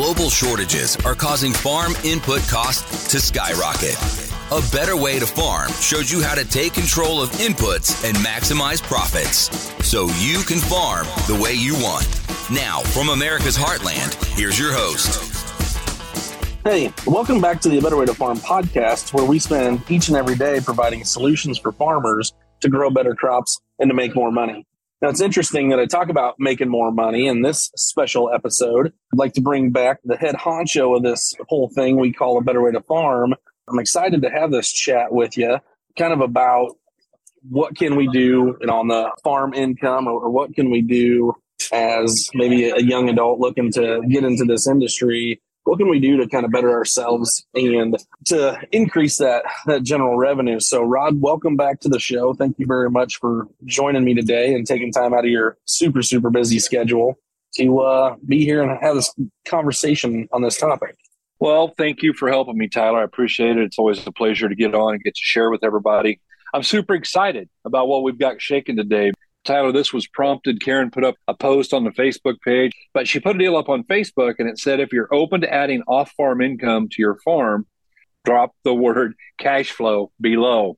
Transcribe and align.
global 0.00 0.30
shortages 0.30 0.96
are 1.04 1.14
causing 1.14 1.52
farm 1.52 1.92
input 2.04 2.40
costs 2.48 3.10
to 3.10 3.20
skyrocket. 3.20 3.98
A 4.50 4.62
Better 4.74 4.96
Way 4.96 5.18
to 5.18 5.26
Farm 5.26 5.70
shows 5.72 6.10
you 6.10 6.22
how 6.22 6.34
to 6.34 6.42
take 6.42 6.72
control 6.72 7.20
of 7.20 7.28
inputs 7.32 8.02
and 8.08 8.16
maximize 8.16 8.82
profits 8.82 9.50
so 9.86 10.06
you 10.16 10.42
can 10.44 10.56
farm 10.56 11.06
the 11.26 11.38
way 11.38 11.52
you 11.52 11.74
want. 11.74 12.06
Now, 12.50 12.80
from 12.80 13.10
America's 13.10 13.58
Heartland, 13.58 14.14
here's 14.34 14.58
your 14.58 14.72
host. 14.72 15.20
Hey, 16.64 16.94
welcome 17.06 17.42
back 17.42 17.60
to 17.60 17.68
the 17.68 17.76
A 17.76 17.82
Better 17.82 17.98
Way 17.98 18.06
to 18.06 18.14
Farm 18.14 18.38
podcast, 18.38 19.12
where 19.12 19.26
we 19.26 19.38
spend 19.38 19.82
each 19.90 20.08
and 20.08 20.16
every 20.16 20.34
day 20.34 20.60
providing 20.64 21.04
solutions 21.04 21.58
for 21.58 21.72
farmers 21.72 22.32
to 22.60 22.70
grow 22.70 22.88
better 22.88 23.14
crops 23.14 23.60
and 23.78 23.90
to 23.90 23.94
make 23.94 24.14
more 24.16 24.32
money. 24.32 24.64
Now, 25.02 25.08
it's 25.08 25.22
interesting 25.22 25.70
that 25.70 25.80
I 25.80 25.86
talk 25.86 26.10
about 26.10 26.34
making 26.38 26.68
more 26.68 26.92
money 26.92 27.26
in 27.26 27.40
this 27.40 27.70
special 27.74 28.30
episode. 28.32 28.88
I'd 29.12 29.18
like 29.18 29.32
to 29.34 29.40
bring 29.40 29.70
back 29.70 30.00
the 30.04 30.16
head 30.16 30.34
honcho 30.34 30.94
of 30.94 31.02
this 31.02 31.34
whole 31.48 31.70
thing 31.70 31.98
we 31.98 32.12
call 32.12 32.36
a 32.36 32.42
better 32.42 32.62
way 32.62 32.72
to 32.72 32.82
farm. 32.82 33.34
I'm 33.66 33.78
excited 33.78 34.20
to 34.20 34.30
have 34.30 34.50
this 34.50 34.70
chat 34.70 35.10
with 35.10 35.38
you, 35.38 35.58
kind 35.98 36.12
of 36.12 36.20
about 36.20 36.76
what 37.48 37.76
can 37.76 37.96
we 37.96 38.08
do 38.08 38.58
know, 38.60 38.78
on 38.78 38.88
the 38.88 39.10
farm 39.24 39.54
income 39.54 40.06
or, 40.06 40.20
or 40.20 40.30
what 40.30 40.54
can 40.54 40.70
we 40.70 40.82
do 40.82 41.32
as 41.72 42.28
maybe 42.34 42.68
a 42.68 42.80
young 42.80 43.08
adult 43.08 43.38
looking 43.38 43.72
to 43.72 44.02
get 44.06 44.24
into 44.24 44.44
this 44.44 44.68
industry 44.68 45.40
what 45.70 45.78
can 45.78 45.88
we 45.88 46.00
do 46.00 46.16
to 46.16 46.26
kind 46.26 46.44
of 46.44 46.50
better 46.50 46.72
ourselves 46.72 47.46
and 47.54 47.96
to 48.26 48.58
increase 48.72 49.18
that 49.18 49.44
that 49.66 49.84
general 49.84 50.18
revenue? 50.18 50.58
So 50.58 50.82
rod 50.82 51.20
welcome 51.20 51.56
back 51.56 51.78
to 51.82 51.88
the 51.88 52.00
show. 52.00 52.34
Thank 52.34 52.58
you 52.58 52.66
very 52.66 52.90
much 52.90 53.18
for 53.18 53.46
joining 53.64 54.02
me 54.02 54.12
today 54.12 54.52
and 54.52 54.66
taking 54.66 54.90
time 54.90 55.14
out 55.14 55.20
of 55.20 55.30
your 55.30 55.58
super 55.66 56.02
super 56.02 56.28
busy 56.28 56.58
schedule 56.58 57.20
to 57.54 57.78
uh, 57.78 58.16
be 58.26 58.44
here 58.44 58.64
and 58.64 58.82
have 58.82 58.96
this 58.96 59.14
conversation 59.46 60.28
on 60.32 60.42
this 60.42 60.58
topic. 60.58 60.96
Well 61.38 61.72
thank 61.78 62.02
you 62.02 62.14
for 62.14 62.28
helping 62.28 62.58
me 62.58 62.66
tyler. 62.66 62.98
I 62.98 63.04
appreciate 63.04 63.56
it. 63.56 63.62
It's 63.62 63.78
always 63.78 64.04
a 64.04 64.10
pleasure 64.10 64.48
to 64.48 64.56
get 64.56 64.74
on 64.74 64.94
and 64.94 65.04
get 65.04 65.14
to 65.14 65.22
share 65.22 65.52
with 65.52 65.62
everybody. 65.62 66.20
I'm 66.52 66.64
super 66.64 66.96
excited 66.96 67.48
about 67.64 67.86
what 67.86 68.02
we've 68.02 68.18
got 68.18 68.42
shaken 68.42 68.76
today 68.76 69.12
Tyler, 69.44 69.72
this 69.72 69.92
was 69.92 70.06
prompted. 70.06 70.62
Karen 70.62 70.90
put 70.90 71.04
up 71.04 71.16
a 71.26 71.34
post 71.34 71.72
on 71.72 71.84
the 71.84 71.90
Facebook 71.90 72.40
page, 72.44 72.72
but 72.92 73.08
she 73.08 73.20
put 73.20 73.36
a 73.36 73.38
deal 73.38 73.56
up 73.56 73.68
on 73.68 73.84
Facebook 73.84 74.34
and 74.38 74.48
it 74.48 74.58
said 74.58 74.80
if 74.80 74.92
you're 74.92 75.12
open 75.12 75.40
to 75.40 75.52
adding 75.52 75.82
off 75.86 76.12
farm 76.12 76.40
income 76.40 76.88
to 76.90 76.96
your 76.98 77.18
farm, 77.24 77.66
drop 78.24 78.54
the 78.64 78.74
word 78.74 79.14
cash 79.38 79.70
flow 79.70 80.12
below. 80.20 80.76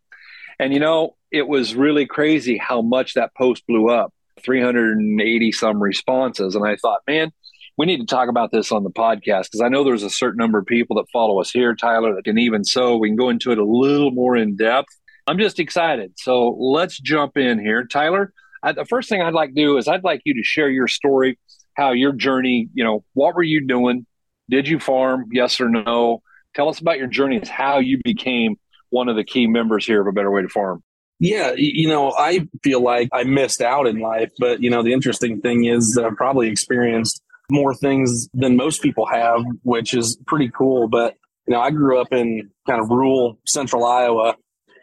And 0.58 0.72
you 0.72 0.80
know, 0.80 1.16
it 1.30 1.48
was 1.48 1.74
really 1.74 2.06
crazy 2.06 2.56
how 2.56 2.82
much 2.82 3.14
that 3.14 3.34
post 3.34 3.66
blew 3.66 3.88
up 3.88 4.12
380 4.44 5.52
some 5.52 5.82
responses. 5.82 6.54
And 6.54 6.66
I 6.66 6.76
thought, 6.76 7.00
man, 7.08 7.32
we 7.76 7.86
need 7.86 8.00
to 8.00 8.06
talk 8.06 8.28
about 8.28 8.52
this 8.52 8.70
on 8.70 8.84
the 8.84 8.90
podcast 8.90 9.44
because 9.44 9.62
I 9.62 9.68
know 9.68 9.82
there's 9.82 10.02
a 10.02 10.10
certain 10.10 10.36
number 10.36 10.58
of 10.58 10.66
people 10.66 10.96
that 10.96 11.06
follow 11.12 11.40
us 11.40 11.50
here, 11.50 11.74
Tyler, 11.74 12.14
that 12.14 12.24
can 12.24 12.38
even 12.38 12.64
so 12.64 12.96
we 12.96 13.08
can 13.08 13.16
go 13.16 13.30
into 13.30 13.50
it 13.50 13.58
a 13.58 13.64
little 13.64 14.10
more 14.10 14.36
in 14.36 14.56
depth. 14.56 14.88
I'm 15.26 15.38
just 15.38 15.58
excited. 15.58 16.12
So 16.16 16.50
let's 16.50 16.98
jump 16.98 17.36
in 17.36 17.58
here. 17.58 17.86
Tyler, 17.86 18.32
I, 18.62 18.72
the 18.72 18.84
first 18.84 19.08
thing 19.08 19.20
I'd 19.20 19.34
like 19.34 19.50
to 19.50 19.54
do 19.54 19.76
is 19.76 19.88
I'd 19.88 20.04
like 20.04 20.22
you 20.24 20.34
to 20.34 20.42
share 20.42 20.68
your 20.68 20.88
story, 20.88 21.38
how 21.76 21.92
your 21.92 22.12
journey, 22.12 22.68
you 22.74 22.84
know, 22.84 23.04
what 23.14 23.34
were 23.34 23.42
you 23.42 23.66
doing? 23.66 24.06
Did 24.50 24.68
you 24.68 24.78
farm? 24.78 25.26
Yes 25.32 25.60
or 25.60 25.68
no? 25.68 26.22
Tell 26.54 26.68
us 26.68 26.78
about 26.78 26.98
your 26.98 27.06
journey, 27.06 27.40
how 27.44 27.78
you 27.78 27.98
became 28.04 28.56
one 28.90 29.08
of 29.08 29.16
the 29.16 29.24
key 29.24 29.46
members 29.46 29.86
here 29.86 30.00
of 30.00 30.06
A 30.06 30.12
Better 30.12 30.30
Way 30.30 30.42
to 30.42 30.48
Farm. 30.48 30.82
Yeah, 31.18 31.52
you 31.56 31.88
know, 31.88 32.12
I 32.12 32.48
feel 32.64 32.82
like 32.82 33.08
I 33.12 33.22
missed 33.22 33.62
out 33.62 33.86
in 33.86 34.00
life, 34.00 34.32
but 34.38 34.60
you 34.60 34.70
know, 34.70 34.82
the 34.82 34.92
interesting 34.92 35.40
thing 35.40 35.64
is 35.64 35.96
I've 35.96 36.16
probably 36.16 36.48
experienced 36.48 37.22
more 37.48 37.74
things 37.74 38.28
than 38.34 38.56
most 38.56 38.82
people 38.82 39.06
have, 39.06 39.40
which 39.62 39.94
is 39.94 40.18
pretty 40.26 40.50
cool. 40.50 40.88
But 40.88 41.14
you 41.46 41.54
know, 41.54 41.60
I 41.60 41.70
grew 41.70 42.00
up 42.00 42.12
in 42.12 42.50
kind 42.68 42.80
of 42.80 42.90
rural 42.90 43.38
central 43.46 43.84
Iowa, 43.84 44.34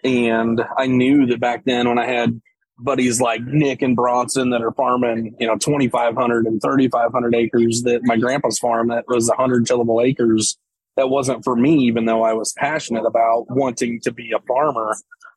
and 0.04 0.62
I 0.78 0.88
knew 0.88 1.26
that 1.26 1.42
back 1.42 1.66
then 1.66 1.90
when 1.90 2.00
I 2.00 2.06
had 2.06 2.40
buddies 2.80 3.20
like 3.22 3.42
Nick 3.44 3.82
and 3.82 3.96
Bronson 3.96 4.50
that 4.52 4.62
are 4.62 4.72
farming, 4.72 5.36
you 5.40 5.48
know, 5.48 5.58
2,500 5.58 6.46
and 6.46 6.62
3,500 6.62 7.36
acres 7.36 7.84
that 7.84 8.02
my 8.04 8.18
grandpa's 8.18 8.60
farm 8.60 8.88
that 8.90 9.06
was 9.08 9.28
100 9.28 9.66
tillable 9.66 10.02
acres. 10.02 10.58
That 10.96 11.10
wasn't 11.10 11.44
for 11.44 11.56
me, 11.56 11.78
even 11.86 12.06
though 12.06 12.24
I 12.24 12.34
was 12.34 12.54
passionate 12.58 13.06
about 13.06 13.46
wanting 13.50 14.02
to 14.02 14.12
be 14.12 14.32
a 14.32 14.40
farmer. 14.48 14.96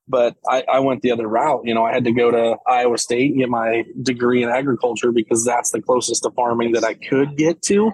But 0.09 0.35
I, 0.49 0.65
I 0.71 0.81
went 0.81 1.03
the 1.03 1.13
other 1.13 1.29
route. 1.29 1.63
You 1.65 1.75
know, 1.75 1.85
I 1.85 1.93
had 1.93 2.05
to 2.05 2.13
go 2.13 2.31
to 2.31 2.57
Iowa 2.67 2.99
State 2.99 3.31
and 3.31 3.39
get 3.39 3.49
my 3.49 3.85
degree 4.03 4.43
in 4.43 4.49
agriculture 4.49 5.13
because 5.13 5.45
that's 5.45 5.71
the 5.71 5.81
closest 5.81 6.25
to 6.25 6.31
farming 6.33 6.73
that 6.73 6.85
I 6.85 6.95
could 6.95 7.37
get 7.37 7.63
to. 7.63 7.93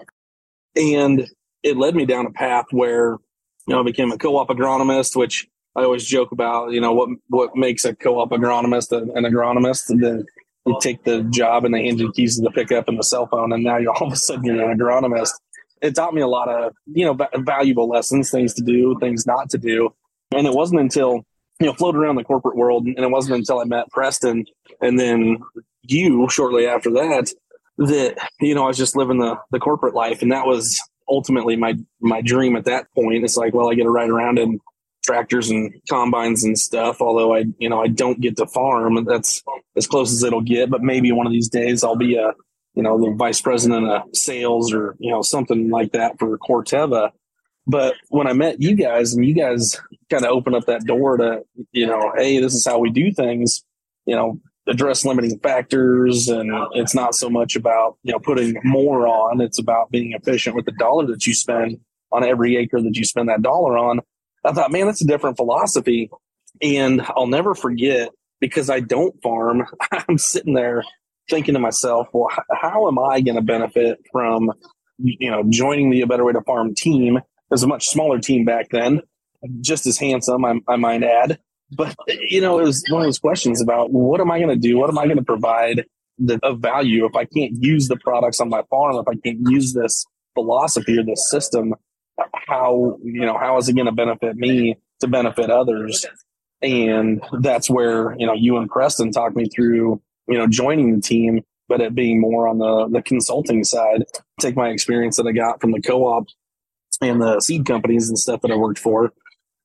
And 0.76 1.26
it 1.62 1.76
led 1.76 1.94
me 1.94 2.06
down 2.06 2.24
a 2.24 2.30
path 2.30 2.66
where, 2.70 3.18
you 3.66 3.74
know, 3.74 3.80
I 3.80 3.82
became 3.82 4.12
a 4.12 4.18
co-op 4.18 4.48
agronomist, 4.48 5.16
which 5.16 5.46
I 5.76 5.82
always 5.82 6.04
joke 6.04 6.32
about, 6.32 6.72
you 6.72 6.80
know, 6.80 6.92
what 6.92 7.08
what 7.28 7.56
makes 7.56 7.84
a 7.84 7.94
co-op 7.94 8.30
agronomist 8.30 8.96
an, 8.96 9.24
agronomist, 9.24 9.90
and 9.90 10.02
then 10.02 10.26
you 10.66 10.76
take 10.80 11.04
the 11.04 11.22
job 11.24 11.64
and 11.64 11.74
they 11.74 11.84
hand 11.84 12.00
you 12.00 12.12
keys 12.12 12.36
to 12.36 12.42
the 12.42 12.50
pickup 12.50 12.88
and 12.88 12.98
the 12.98 13.04
cell 13.04 13.26
phone, 13.26 13.52
and 13.52 13.62
now 13.62 13.76
you're 13.76 13.92
all 13.92 14.06
of 14.06 14.12
a 14.12 14.16
sudden 14.16 14.44
you're 14.44 14.70
an 14.70 14.78
agronomist. 14.78 15.32
It 15.80 15.94
taught 15.94 16.14
me 16.14 16.20
a 16.20 16.26
lot 16.26 16.48
of 16.48 16.74
you 16.86 17.04
know 17.04 17.16
valuable 17.36 17.88
lessons, 17.88 18.30
things 18.30 18.54
to 18.54 18.62
do, 18.62 18.96
things 19.00 19.26
not 19.26 19.50
to 19.50 19.58
do, 19.58 19.94
and 20.34 20.46
it 20.46 20.52
wasn't 20.52 20.80
until 20.80 21.24
you 21.60 21.66
know 21.66 21.74
floated 21.74 21.98
around 21.98 22.16
the 22.16 22.24
corporate 22.24 22.56
world, 22.56 22.86
and 22.86 22.98
it 22.98 23.10
wasn't 23.10 23.36
until 23.36 23.60
I 23.60 23.64
met 23.64 23.90
Preston 23.90 24.46
and 24.80 24.98
then 24.98 25.38
you 25.82 26.28
shortly 26.28 26.66
after 26.66 26.90
that 26.90 27.32
that 27.78 28.16
you 28.40 28.54
know 28.54 28.64
I 28.64 28.68
was 28.68 28.76
just 28.76 28.96
living 28.96 29.18
the 29.18 29.38
the 29.50 29.60
corporate 29.60 29.94
life, 29.94 30.22
and 30.22 30.32
that 30.32 30.46
was 30.46 30.80
ultimately 31.08 31.56
my 31.56 31.74
my 32.00 32.20
dream 32.20 32.56
at 32.56 32.64
that 32.64 32.92
point. 32.94 33.24
It's 33.24 33.36
like, 33.36 33.54
well, 33.54 33.70
I 33.70 33.74
get 33.74 33.84
to 33.84 33.90
ride 33.90 34.10
around 34.10 34.38
and 34.38 34.60
tractors 35.08 35.48
and 35.48 35.72
combines 35.88 36.44
and 36.44 36.58
stuff. 36.58 37.00
Although 37.00 37.34
I, 37.34 37.44
you 37.58 37.68
know, 37.68 37.80
I 37.80 37.88
don't 37.88 38.20
get 38.20 38.36
to 38.36 38.46
farm. 38.46 39.02
That's 39.06 39.42
as 39.74 39.86
close 39.86 40.12
as 40.12 40.22
it'll 40.22 40.42
get. 40.42 40.70
But 40.70 40.82
maybe 40.82 41.12
one 41.12 41.26
of 41.26 41.32
these 41.32 41.48
days 41.48 41.82
I'll 41.82 41.96
be 41.96 42.16
a, 42.16 42.34
you 42.74 42.82
know, 42.82 42.98
the 42.98 43.14
vice 43.16 43.40
president 43.40 43.88
of 43.88 44.02
sales 44.12 44.72
or 44.72 44.96
you 44.98 45.10
know 45.10 45.22
something 45.22 45.70
like 45.70 45.92
that 45.92 46.18
for 46.18 46.36
Corteva. 46.38 47.10
But 47.66 47.94
when 48.08 48.26
I 48.26 48.34
met 48.34 48.60
you 48.60 48.74
guys 48.74 49.14
and 49.14 49.24
you 49.24 49.34
guys 49.34 49.80
kind 50.10 50.24
of 50.24 50.30
opened 50.30 50.56
up 50.56 50.66
that 50.66 50.84
door 50.84 51.16
to, 51.16 51.42
you 51.72 51.86
know, 51.86 52.12
hey, 52.16 52.38
this 52.40 52.54
is 52.54 52.66
how 52.66 52.78
we 52.78 52.90
do 52.90 53.12
things. 53.12 53.64
You 54.06 54.16
know, 54.16 54.40
address 54.66 55.04
limiting 55.04 55.38
factors 55.38 56.28
and 56.28 56.50
it's 56.74 56.94
not 56.94 57.14
so 57.14 57.30
much 57.30 57.56
about 57.56 57.96
you 58.02 58.12
know 58.12 58.18
putting 58.18 58.54
more 58.62 59.06
on 59.08 59.40
it's 59.40 59.58
about 59.58 59.90
being 59.90 60.12
efficient 60.12 60.54
with 60.54 60.66
the 60.66 60.72
dollar 60.72 61.06
that 61.06 61.26
you 61.26 61.32
spend 61.32 61.78
on 62.12 62.22
every 62.22 62.56
acre 62.56 62.80
that 62.80 62.96
you 62.96 63.04
spend 63.04 63.28
that 63.28 63.40
dollar 63.40 63.78
on 63.78 64.00
I 64.44 64.52
thought, 64.52 64.72
man, 64.72 64.86
that's 64.86 65.02
a 65.02 65.06
different 65.06 65.36
philosophy. 65.36 66.10
And 66.62 67.02
I'll 67.16 67.26
never 67.26 67.54
forget 67.54 68.10
because 68.40 68.70
I 68.70 68.80
don't 68.80 69.20
farm. 69.22 69.64
I'm 70.08 70.18
sitting 70.18 70.54
there 70.54 70.84
thinking 71.28 71.54
to 71.54 71.60
myself, 71.60 72.08
well, 72.12 72.28
how 72.52 72.88
am 72.88 72.98
I 72.98 73.20
going 73.20 73.36
to 73.36 73.42
benefit 73.42 73.98
from, 74.10 74.50
you 74.98 75.30
know, 75.30 75.44
joining 75.48 75.90
the 75.90 76.00
A 76.02 76.06
Better 76.06 76.24
Way 76.24 76.32
to 76.32 76.42
Farm 76.42 76.74
team? 76.74 77.16
It 77.18 77.24
was 77.50 77.62
a 77.62 77.68
much 77.68 77.88
smaller 77.88 78.18
team 78.18 78.44
back 78.44 78.68
then, 78.70 79.02
just 79.60 79.86
as 79.86 79.98
handsome, 79.98 80.44
I, 80.44 80.60
I 80.68 80.76
might 80.76 81.02
add. 81.02 81.38
But, 81.70 81.94
you 82.06 82.40
know, 82.40 82.58
it 82.58 82.64
was 82.64 82.82
one 82.88 83.02
of 83.02 83.06
those 83.06 83.18
questions 83.18 83.60
about 83.60 83.92
what 83.92 84.20
am 84.20 84.30
I 84.30 84.38
going 84.38 84.48
to 84.48 84.56
do? 84.56 84.78
What 84.78 84.88
am 84.88 84.98
I 84.98 85.04
going 85.04 85.18
to 85.18 85.24
provide 85.24 85.84
the, 86.18 86.38
of 86.42 86.60
value 86.60 87.04
if 87.04 87.14
I 87.14 87.24
can't 87.24 87.52
use 87.60 87.88
the 87.88 87.96
products 87.96 88.40
on 88.40 88.48
my 88.48 88.62
farm, 88.70 88.96
if 88.96 89.06
I 89.06 89.14
can't 89.22 89.38
use 89.48 89.74
this 89.74 90.04
philosophy 90.34 90.98
or 90.98 91.04
this 91.04 91.30
system 91.30 91.74
how 92.32 92.98
you 93.02 93.26
know 93.26 93.38
how 93.38 93.56
is 93.58 93.68
it 93.68 93.74
going 93.74 93.86
to 93.86 93.92
benefit 93.92 94.36
me 94.36 94.76
to 95.00 95.08
benefit 95.08 95.50
others? 95.50 96.06
And 96.60 97.22
that's 97.40 97.70
where 97.70 98.16
you 98.18 98.26
know 98.26 98.34
you 98.34 98.56
and 98.56 98.68
preston 98.68 99.12
talked 99.12 99.36
me 99.36 99.48
through 99.48 100.00
you 100.26 100.38
know 100.38 100.46
joining 100.46 100.94
the 100.94 101.00
team 101.00 101.42
but 101.68 101.82
it 101.82 101.94
being 101.94 102.20
more 102.20 102.48
on 102.48 102.58
the 102.58 102.88
the 102.88 103.02
consulting 103.02 103.62
side. 103.62 104.04
Take 104.40 104.56
my 104.56 104.70
experience 104.70 105.16
that 105.16 105.26
i 105.26 105.32
got 105.32 105.60
from 105.60 105.72
the 105.72 105.80
co-op 105.80 106.26
and 107.00 107.20
the 107.20 107.40
seed 107.40 107.66
companies 107.66 108.08
and 108.08 108.18
stuff 108.18 108.40
that 108.40 108.50
i 108.50 108.56
worked 108.56 108.78
for 108.78 109.12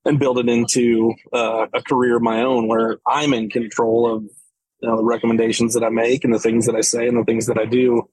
and 0.06 0.20
build 0.20 0.38
it 0.38 0.50
into 0.50 1.14
uh, 1.32 1.66
a 1.74 1.82
career 1.82 2.18
of 2.18 2.22
my 2.22 2.42
own 2.42 2.68
where 2.68 2.98
i'm 3.08 3.34
in 3.34 3.50
control 3.50 4.14
of 4.14 4.24
you 4.82 4.90
know, 4.90 4.98
the 4.98 5.04
recommendations 5.04 5.74
that 5.74 5.84
i 5.84 5.90
make 5.90 6.24
and 6.24 6.34
the 6.34 6.40
things 6.40 6.66
that 6.66 6.76
i 6.76 6.82
say 6.82 7.08
and 7.08 7.18
the 7.18 7.24
things 7.24 7.48
that 7.48 7.58
i 7.58 7.66
do. 7.66 8.08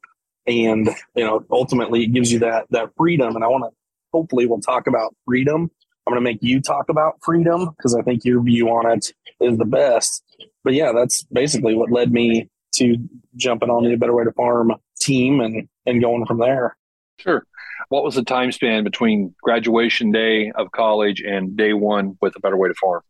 And 0.47 0.88
you 1.14 1.25
know 1.25 1.44
ultimately 1.50 2.05
it 2.05 2.12
gives 2.12 2.32
you 2.32 2.38
that 2.41 2.67
that 2.70 2.91
freedom. 2.97 3.35
And 3.35 3.44
i 3.44 3.49
want 3.49 3.64
to 3.64 3.80
hopefully 4.12 4.47
we'll 4.47 4.61
talk 4.61 4.87
about 4.87 5.15
freedom. 5.27 5.71
I'm 6.07 6.15
going 6.15 6.25
to 6.25 6.31
make 6.31 6.43
you 6.43 6.61
talk 6.61 6.89
about 6.89 7.19
freedom 7.23 7.71
because 7.77 7.95
I 7.95 8.03
think 8.03 8.25
your 8.25 8.43
view 8.43 8.69
on 8.69 8.91
it 8.91 9.12
is 9.41 9.59
the 9.59 9.65
best. 9.65 10.25
But 10.65 10.75
yeah, 10.75 10.93
that's 10.93 11.23
basically 11.25 11.75
what 11.75 11.91
led 11.91 12.12
me 12.12 12.49
to 12.77 12.97
jumping 13.37 13.71
on 13.71 13.85
the 13.85 13.97
Better 13.97 14.15
Way 14.15 14.25
to 14.25 14.33
Farm 14.33 14.73
team 15.01 15.41
and, 15.41 15.69
and 15.87 16.01
going 16.01 16.27
from 16.27 16.39
there. 16.39 16.77
Sure. 17.19 17.45
What 17.89 18.05
was 18.05 18.15
the 18.15 18.25
time 18.25 18.53
span 18.53 18.85
between 18.85 19.35
graduation 19.43 20.12
day 20.12 20.53
of 20.55 20.71
college 20.73 21.21
and 21.21 21.57
day 21.57 21.73
one 21.73 22.17
with 22.21 22.37
a 22.37 22.41
Better 22.41 22.57
Way 22.57 22.69
to 22.69 22.75
Farm? 22.75 23.03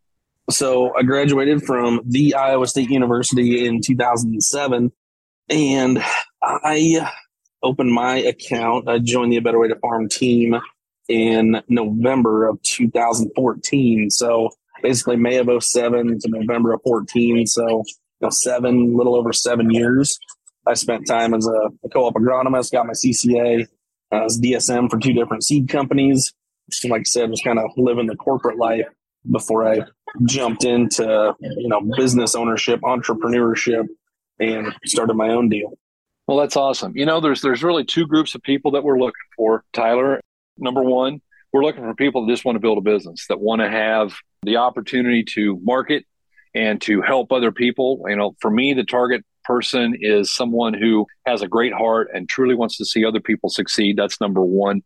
So 0.48 0.94
I 0.96 1.02
graduated 1.02 1.62
from 1.62 2.00
the 2.06 2.34
Iowa 2.34 2.66
State 2.66 2.90
University 2.90 3.66
in 3.66 3.80
2007, 3.80 4.90
and 5.48 6.04
I 6.42 7.10
opened 7.62 7.92
my 7.92 8.16
account. 8.16 8.88
I 8.88 8.98
joined 8.98 9.32
the 9.32 9.36
A 9.36 9.42
Better 9.42 9.58
Way 9.58 9.68
to 9.68 9.76
Farm 9.76 10.08
team 10.08 10.56
in 11.10 11.60
November 11.68 12.46
of 12.46 12.62
2014. 12.62 14.10
So 14.10 14.50
basically 14.82 15.16
May 15.16 15.36
of 15.38 15.48
07 15.62 16.20
to 16.20 16.28
November 16.28 16.72
of 16.72 16.80
14. 16.82 17.46
So, 17.46 17.68
you 17.68 17.84
know, 18.22 18.30
seven, 18.30 18.96
little 18.96 19.16
over 19.16 19.32
seven 19.32 19.70
years. 19.70 20.18
I 20.66 20.74
spent 20.74 21.06
time 21.06 21.34
as 21.34 21.46
a, 21.46 21.70
a 21.84 21.88
co-op 21.90 22.14
agronomist, 22.14 22.70
got 22.70 22.86
my 22.86 22.92
CCA, 22.92 23.66
uh, 24.12 24.24
as 24.24 24.40
DSM 24.40 24.88
for 24.88 24.98
two 24.98 25.12
different 25.12 25.42
seed 25.42 25.68
companies. 25.68 26.32
So, 26.70 26.88
like 26.88 27.00
I 27.00 27.04
said, 27.04 27.30
was 27.30 27.40
kind 27.42 27.58
of 27.58 27.70
living 27.76 28.06
the 28.06 28.16
corporate 28.16 28.58
life 28.58 28.86
before 29.30 29.68
I 29.68 29.80
jumped 30.24 30.64
into, 30.64 31.34
you 31.40 31.68
know, 31.68 31.80
business 31.96 32.36
ownership, 32.36 32.80
entrepreneurship, 32.82 33.86
and 34.38 34.72
started 34.84 35.14
my 35.14 35.30
own 35.30 35.48
deal. 35.48 35.76
Well, 36.28 36.38
that's 36.38 36.56
awesome. 36.56 36.96
You 36.96 37.06
know, 37.06 37.20
there's 37.20 37.40
there's 37.40 37.64
really 37.64 37.84
two 37.84 38.06
groups 38.06 38.36
of 38.36 38.42
people 38.42 38.70
that 38.72 38.84
we're 38.84 38.98
looking 38.98 39.14
for, 39.36 39.64
Tyler. 39.72 40.20
Number 40.60 40.82
one, 40.82 41.20
we're 41.52 41.64
looking 41.64 41.82
for 41.82 41.94
people 41.94 42.24
that 42.24 42.32
just 42.32 42.44
want 42.44 42.56
to 42.56 42.60
build 42.60 42.78
a 42.78 42.82
business, 42.82 43.26
that 43.28 43.40
want 43.40 43.60
to 43.60 43.68
have 43.68 44.14
the 44.42 44.56
opportunity 44.56 45.24
to 45.34 45.58
market 45.62 46.04
and 46.54 46.80
to 46.82 47.02
help 47.02 47.32
other 47.32 47.52
people. 47.52 48.02
You 48.08 48.16
know, 48.16 48.36
for 48.40 48.50
me, 48.50 48.74
the 48.74 48.84
target 48.84 49.24
person 49.44 49.96
is 49.98 50.34
someone 50.34 50.74
who 50.74 51.06
has 51.26 51.42
a 51.42 51.48
great 51.48 51.72
heart 51.72 52.08
and 52.12 52.28
truly 52.28 52.54
wants 52.54 52.76
to 52.78 52.84
see 52.84 53.04
other 53.04 53.20
people 53.20 53.48
succeed. 53.48 53.96
That's 53.96 54.20
number 54.20 54.42
one. 54.44 54.82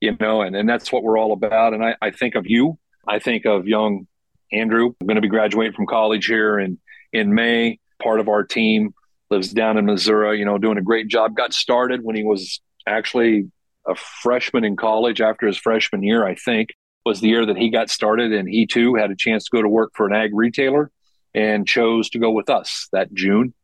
You 0.00 0.16
know, 0.18 0.42
and, 0.42 0.56
and 0.56 0.68
that's 0.68 0.90
what 0.90 1.02
we're 1.02 1.18
all 1.18 1.32
about. 1.32 1.74
And 1.74 1.84
I, 1.84 1.94
I 2.00 2.10
think 2.10 2.34
of 2.34 2.46
you. 2.46 2.78
I 3.06 3.18
think 3.18 3.44
of 3.44 3.66
young 3.66 4.06
Andrew. 4.52 4.94
I'm 5.00 5.06
going 5.06 5.16
to 5.16 5.20
be 5.20 5.28
graduating 5.28 5.74
from 5.74 5.86
college 5.86 6.26
here 6.26 6.58
in 6.58 6.78
in 7.12 7.34
May. 7.34 7.78
Part 8.02 8.20
of 8.20 8.28
our 8.28 8.44
team 8.44 8.94
lives 9.30 9.52
down 9.52 9.76
in 9.76 9.84
Missouri. 9.84 10.38
You 10.38 10.44
know, 10.44 10.56
doing 10.56 10.78
a 10.78 10.82
great 10.82 11.08
job. 11.08 11.36
Got 11.36 11.52
started 11.52 12.02
when 12.02 12.16
he 12.16 12.24
was 12.24 12.60
actually 12.86 13.50
a 13.90 13.94
freshman 13.94 14.64
in 14.64 14.76
college 14.76 15.20
after 15.20 15.46
his 15.46 15.58
freshman 15.58 16.02
year, 16.02 16.26
I 16.26 16.34
think, 16.34 16.70
was 17.04 17.20
the 17.20 17.28
year 17.28 17.44
that 17.46 17.56
he 17.56 17.70
got 17.70 17.90
started. 17.90 18.32
And 18.32 18.48
he 18.48 18.66
too 18.66 18.94
had 18.94 19.10
a 19.10 19.16
chance 19.16 19.44
to 19.44 19.56
go 19.56 19.62
to 19.62 19.68
work 19.68 19.92
for 19.94 20.06
an 20.06 20.14
ag 20.14 20.30
retailer 20.32 20.90
and 21.34 21.66
chose 21.66 22.10
to 22.10 22.18
go 22.18 22.30
with 22.30 22.50
us 22.50 22.88
that 22.92 23.12
June 23.12 23.54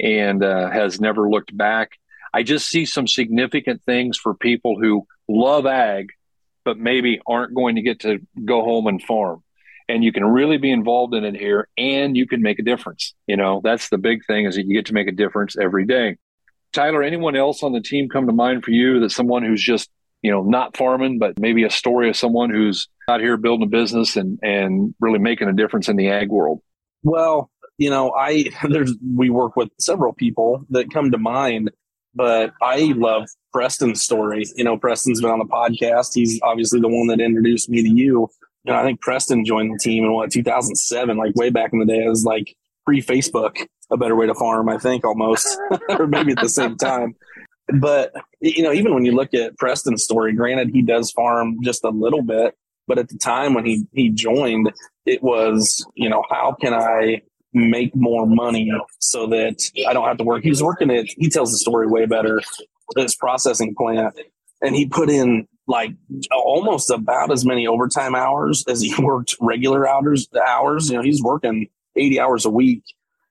and 0.00 0.42
uh, 0.42 0.70
has 0.70 1.00
never 1.00 1.28
looked 1.28 1.56
back. 1.56 1.92
I 2.34 2.42
just 2.42 2.68
see 2.68 2.84
some 2.84 3.06
significant 3.06 3.82
things 3.84 4.18
for 4.18 4.34
people 4.34 4.78
who 4.78 5.06
love 5.28 5.66
ag, 5.66 6.10
but 6.64 6.78
maybe 6.78 7.20
aren't 7.26 7.54
going 7.54 7.76
to 7.76 7.82
get 7.82 8.00
to 8.00 8.18
go 8.44 8.62
home 8.62 8.86
and 8.86 9.02
farm. 9.02 9.42
And 9.88 10.02
you 10.02 10.12
can 10.12 10.24
really 10.24 10.58
be 10.58 10.72
involved 10.72 11.14
in 11.14 11.24
it 11.24 11.36
here 11.36 11.68
and 11.78 12.16
you 12.16 12.26
can 12.26 12.42
make 12.42 12.58
a 12.58 12.62
difference. 12.62 13.14
You 13.26 13.36
know, 13.36 13.60
that's 13.62 13.88
the 13.88 13.98
big 13.98 14.26
thing 14.26 14.44
is 14.46 14.56
that 14.56 14.66
you 14.66 14.74
get 14.74 14.86
to 14.86 14.94
make 14.94 15.06
a 15.06 15.12
difference 15.12 15.56
every 15.56 15.86
day. 15.86 16.16
Tyler, 16.76 17.02
anyone 17.02 17.34
else 17.36 17.62
on 17.62 17.72
the 17.72 17.80
team 17.80 18.08
come 18.08 18.26
to 18.26 18.34
mind 18.34 18.62
for 18.62 18.70
you 18.70 19.00
that 19.00 19.10
someone 19.10 19.42
who's 19.42 19.62
just, 19.62 19.88
you 20.20 20.30
know, 20.30 20.42
not 20.42 20.76
farming, 20.76 21.18
but 21.18 21.38
maybe 21.38 21.64
a 21.64 21.70
story 21.70 22.10
of 22.10 22.16
someone 22.16 22.50
who's 22.50 22.86
out 23.08 23.20
here 23.20 23.38
building 23.38 23.66
a 23.66 23.70
business 23.70 24.14
and, 24.14 24.38
and 24.42 24.94
really 25.00 25.18
making 25.18 25.48
a 25.48 25.54
difference 25.54 25.88
in 25.88 25.96
the 25.96 26.10
ag 26.10 26.28
world? 26.28 26.60
Well, 27.02 27.50
you 27.78 27.88
know, 27.88 28.12
I 28.12 28.50
there's 28.68 28.94
we 29.14 29.30
work 29.30 29.56
with 29.56 29.70
several 29.80 30.12
people 30.12 30.66
that 30.68 30.92
come 30.92 31.10
to 31.12 31.18
mind, 31.18 31.70
but 32.14 32.52
I 32.60 32.92
love 32.94 33.26
Preston's 33.54 34.02
story. 34.02 34.44
You 34.56 34.64
know, 34.64 34.76
Preston's 34.76 35.22
been 35.22 35.30
on 35.30 35.38
the 35.38 35.46
podcast. 35.46 36.10
He's 36.12 36.38
obviously 36.42 36.80
the 36.80 36.88
one 36.88 37.06
that 37.06 37.20
introduced 37.20 37.70
me 37.70 37.82
to 37.82 37.88
you. 37.88 38.28
Know, 38.64 38.74
I 38.74 38.82
think 38.82 39.00
Preston 39.00 39.46
joined 39.46 39.72
the 39.72 39.78
team 39.78 40.04
in 40.04 40.12
what 40.12 40.30
2007, 40.30 41.16
like 41.16 41.34
way 41.36 41.48
back 41.48 41.72
in 41.72 41.78
the 41.78 41.86
day. 41.86 42.04
It 42.04 42.08
was 42.08 42.24
like 42.24 42.54
pre 42.86 43.02
Facebook 43.02 43.66
a 43.90 43.96
better 43.96 44.16
way 44.16 44.26
to 44.26 44.34
farm, 44.34 44.68
I 44.68 44.78
think 44.78 45.04
almost, 45.04 45.58
or 45.90 46.06
maybe 46.06 46.32
at 46.32 46.40
the 46.40 46.48
same 46.48 46.76
time. 46.78 47.14
But, 47.80 48.12
you 48.40 48.62
know, 48.62 48.72
even 48.72 48.94
when 48.94 49.04
you 49.04 49.12
look 49.12 49.34
at 49.34 49.58
Preston's 49.58 50.04
story, 50.04 50.32
granted, 50.32 50.70
he 50.70 50.82
does 50.82 51.10
farm 51.10 51.56
just 51.62 51.84
a 51.84 51.90
little 51.90 52.22
bit, 52.22 52.54
but 52.86 52.98
at 52.98 53.08
the 53.08 53.18
time 53.18 53.54
when 53.54 53.64
he, 53.64 53.86
he 53.92 54.10
joined, 54.10 54.72
it 55.04 55.22
was, 55.22 55.84
you 55.94 56.08
know, 56.08 56.22
how 56.30 56.56
can 56.60 56.72
I 56.72 57.22
make 57.52 57.94
more 57.96 58.26
money 58.26 58.70
so 59.00 59.26
that 59.28 59.58
I 59.86 59.92
don't 59.92 60.06
have 60.06 60.18
to 60.18 60.24
work? 60.24 60.44
He 60.44 60.48
was 60.48 60.62
working 60.62 60.90
at, 60.90 61.06
he 61.16 61.28
tells 61.28 61.50
the 61.50 61.58
story 61.58 61.88
way 61.88 62.06
better, 62.06 62.40
this 62.94 63.16
processing 63.16 63.74
plant. 63.74 64.16
And 64.62 64.76
he 64.76 64.86
put 64.86 65.10
in 65.10 65.48
like 65.66 65.90
almost 66.32 66.90
about 66.90 67.32
as 67.32 67.44
many 67.44 67.66
overtime 67.66 68.14
hours 68.14 68.64
as 68.68 68.80
he 68.80 68.94
worked 69.02 69.34
regular 69.40 69.88
hours. 69.88 70.28
Hours, 70.46 70.88
you 70.88 70.96
know, 70.96 71.02
he's 71.02 71.22
working 71.22 71.68
80 71.96 72.20
hours 72.20 72.44
a 72.44 72.50
week 72.50 72.82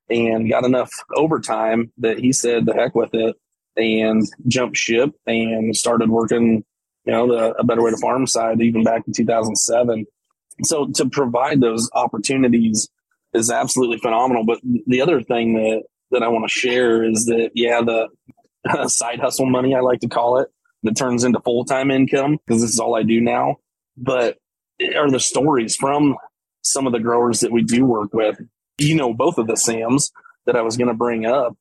and 0.09 0.49
got 0.49 0.65
enough 0.65 0.91
overtime 1.15 1.91
that 1.97 2.19
he 2.19 2.31
said 2.31 2.65
the 2.65 2.73
heck 2.73 2.95
with 2.95 3.13
it 3.13 3.35
and 3.75 4.23
jumped 4.47 4.77
ship 4.77 5.11
and 5.25 5.75
started 5.75 6.09
working, 6.09 6.63
you 7.05 7.11
know, 7.11 7.27
the 7.27 7.53
a 7.55 7.63
better 7.63 7.83
way 7.83 7.91
to 7.91 7.97
farm 7.97 8.27
side 8.27 8.61
even 8.61 8.83
back 8.83 9.03
in 9.07 9.13
2007. 9.13 10.05
So 10.63 10.87
to 10.87 11.09
provide 11.09 11.59
those 11.59 11.89
opportunities 11.93 12.89
is 13.33 13.51
absolutely 13.51 13.97
phenomenal. 13.97 14.45
But 14.45 14.59
the 14.87 15.01
other 15.01 15.21
thing 15.21 15.55
that 15.55 15.83
that 16.11 16.23
I 16.23 16.27
want 16.29 16.45
to 16.45 16.53
share 16.53 17.03
is 17.03 17.25
that 17.25 17.51
yeah, 17.53 17.81
the 17.81 18.09
side 18.87 19.19
hustle 19.19 19.45
money 19.45 19.75
I 19.75 19.81
like 19.81 19.99
to 20.01 20.07
call 20.07 20.39
it 20.39 20.49
that 20.83 20.95
turns 20.95 21.23
into 21.23 21.39
full 21.41 21.65
time 21.65 21.91
income 21.91 22.37
because 22.45 22.61
this 22.61 22.71
is 22.71 22.79
all 22.79 22.95
I 22.95 23.03
do 23.03 23.19
now. 23.21 23.57
But 23.97 24.37
eh, 24.79 24.95
are 24.95 25.09
the 25.09 25.19
stories 25.19 25.75
from 25.75 26.15
some 26.61 26.87
of 26.87 26.93
the 26.93 26.99
growers 26.99 27.41
that 27.41 27.51
we 27.51 27.63
do 27.63 27.85
work 27.85 28.13
with 28.13 28.39
you 28.77 28.95
know 28.95 29.13
both 29.13 29.37
of 29.37 29.47
the 29.47 29.55
Sams 29.55 30.11
that 30.45 30.55
I 30.55 30.61
was 30.61 30.77
going 30.77 30.87
to 30.87 30.93
bring 30.93 31.25
up. 31.25 31.55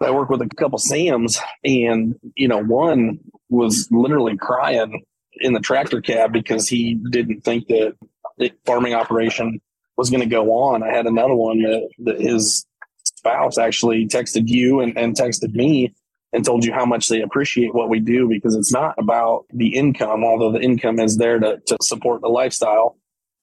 I 0.00 0.10
work 0.10 0.30
with 0.30 0.42
a 0.42 0.48
couple 0.48 0.78
Sams, 0.78 1.38
and 1.64 2.18
you 2.36 2.48
know, 2.48 2.62
one 2.62 3.20
was 3.48 3.88
literally 3.90 4.36
crying 4.36 5.04
in 5.36 5.52
the 5.52 5.60
tractor 5.60 6.00
cab 6.00 6.32
because 6.32 6.68
he 6.68 6.94
didn't 6.94 7.42
think 7.42 7.68
that 7.68 7.94
the 8.38 8.52
farming 8.66 8.94
operation 8.94 9.60
was 9.96 10.10
going 10.10 10.22
to 10.22 10.28
go 10.28 10.52
on. 10.52 10.82
I 10.82 10.94
had 10.94 11.06
another 11.06 11.34
one 11.34 11.62
that, 11.62 11.88
that 12.00 12.20
his 12.20 12.66
spouse 13.04 13.58
actually 13.58 14.06
texted 14.06 14.48
you 14.48 14.80
and, 14.80 14.96
and 14.98 15.16
texted 15.16 15.52
me 15.52 15.94
and 16.32 16.44
told 16.44 16.64
you 16.64 16.72
how 16.72 16.86
much 16.86 17.08
they 17.08 17.20
appreciate 17.20 17.74
what 17.74 17.88
we 17.88 18.00
do 18.00 18.28
because 18.28 18.56
it's 18.56 18.72
not 18.72 18.94
about 18.98 19.44
the 19.52 19.76
income, 19.76 20.24
although 20.24 20.52
the 20.52 20.62
income 20.62 20.98
is 20.98 21.16
there 21.18 21.38
to, 21.38 21.60
to 21.66 21.76
support 21.82 22.22
the 22.22 22.28
lifestyle 22.28 22.96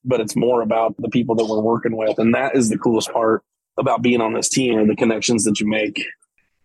but 0.03 0.19
it's 0.19 0.35
more 0.35 0.61
about 0.61 0.95
the 0.97 1.09
people 1.09 1.35
that 1.35 1.45
we're 1.45 1.61
working 1.61 1.95
with. 1.95 2.17
And 2.19 2.33
that 2.33 2.55
is 2.55 2.69
the 2.69 2.77
coolest 2.77 3.11
part 3.11 3.43
about 3.77 4.01
being 4.01 4.21
on 4.21 4.33
this 4.33 4.49
team 4.49 4.77
and 4.77 4.89
the 4.89 4.95
connections 4.95 5.43
that 5.45 5.59
you 5.59 5.67
make. 5.67 6.05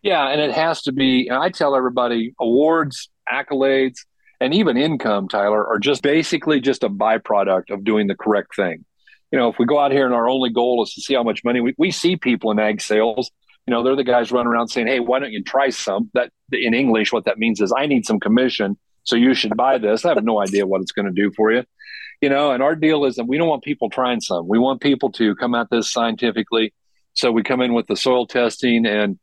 Yeah. 0.03 0.29
And 0.29 0.41
it 0.41 0.53
has 0.53 0.83
to 0.83 0.93
be, 0.93 1.29
and 1.29 1.39
I 1.39 1.51
tell 1.51 1.75
everybody 1.75 2.35
awards, 2.41 3.09
accolades, 3.33 3.99
and 4.41 4.53
even 4.53 4.77
income, 4.77 5.29
Tyler, 5.29 5.67
are 5.67 5.79
just 5.79 6.03
basically 6.03 6.61
just 6.61 6.83
a 6.83 6.89
byproduct 6.89 7.71
of 7.71 7.85
doing 7.85 8.09
the 8.09 8.17
correct 8.17 8.55
thing. 8.57 8.85
You 9.31 9.39
know, 9.39 9.49
if 9.49 9.59
we 9.59 9.65
go 9.65 9.79
out 9.79 9.91
here 9.91 10.05
and 10.05 10.15
our 10.15 10.29
only 10.29 10.51
goal 10.51 10.83
is 10.83 10.93
to 10.95 11.01
see 11.01 11.15
how 11.15 11.23
much 11.23 11.43
money 11.45 11.61
we, 11.61 11.75
we 11.79 11.91
see 11.91 12.17
people 12.17 12.51
in 12.51 12.59
ag 12.59 12.81
sales, 12.81 13.31
you 13.67 13.71
know, 13.71 13.83
they're 13.83 13.97
the 13.97 14.05
guys 14.05 14.31
running 14.31 14.49
around 14.49 14.69
saying, 14.69 14.87
Hey, 14.87 15.01
why 15.01 15.19
don't 15.19 15.33
you 15.33 15.43
try 15.43 15.71
some? 15.71 16.11
That 16.15 16.31
in 16.53 16.75
English, 16.75 17.13
what 17.13 17.25
that 17.25 17.39
means 17.39 17.61
is 17.61 17.73
I 17.77 17.87
need 17.87 18.05
some 18.05 18.21
commission. 18.21 18.77
So 19.05 19.17
you 19.17 19.35
should 19.35 19.57
buy 19.57 19.79
this. 19.79 20.05
I 20.05 20.15
have 20.15 20.23
no 20.25 20.41
idea 20.41 20.67
what 20.67 20.83
it's 20.83 20.93
going 20.93 21.07
to 21.07 21.13
do 21.13 21.31
for 21.35 21.51
you 21.51 21.65
you 22.25 22.31
know, 22.31 22.53
and 22.53 22.63
our 22.63 22.75
deal 22.75 23.05
is 23.05 23.17
that 23.17 23.27
we 23.27 23.37
don't 23.37 23.51
want 23.51 23.63
people 23.63 23.91
trying 23.91 24.19
some. 24.19 24.49
We 24.49 24.59
want 24.59 24.81
people 24.81 25.13
to 25.13 25.35
come 25.35 25.55
at 25.55 25.69
this 25.69 25.93
scientifically. 25.93 26.73
So 27.13 27.31
we 27.31 27.43
come 27.43 27.61
in 27.61 27.75
with 27.75 27.87
the 27.87 27.97
soil 27.97 28.27
testing 28.27 28.87
and 28.87 29.19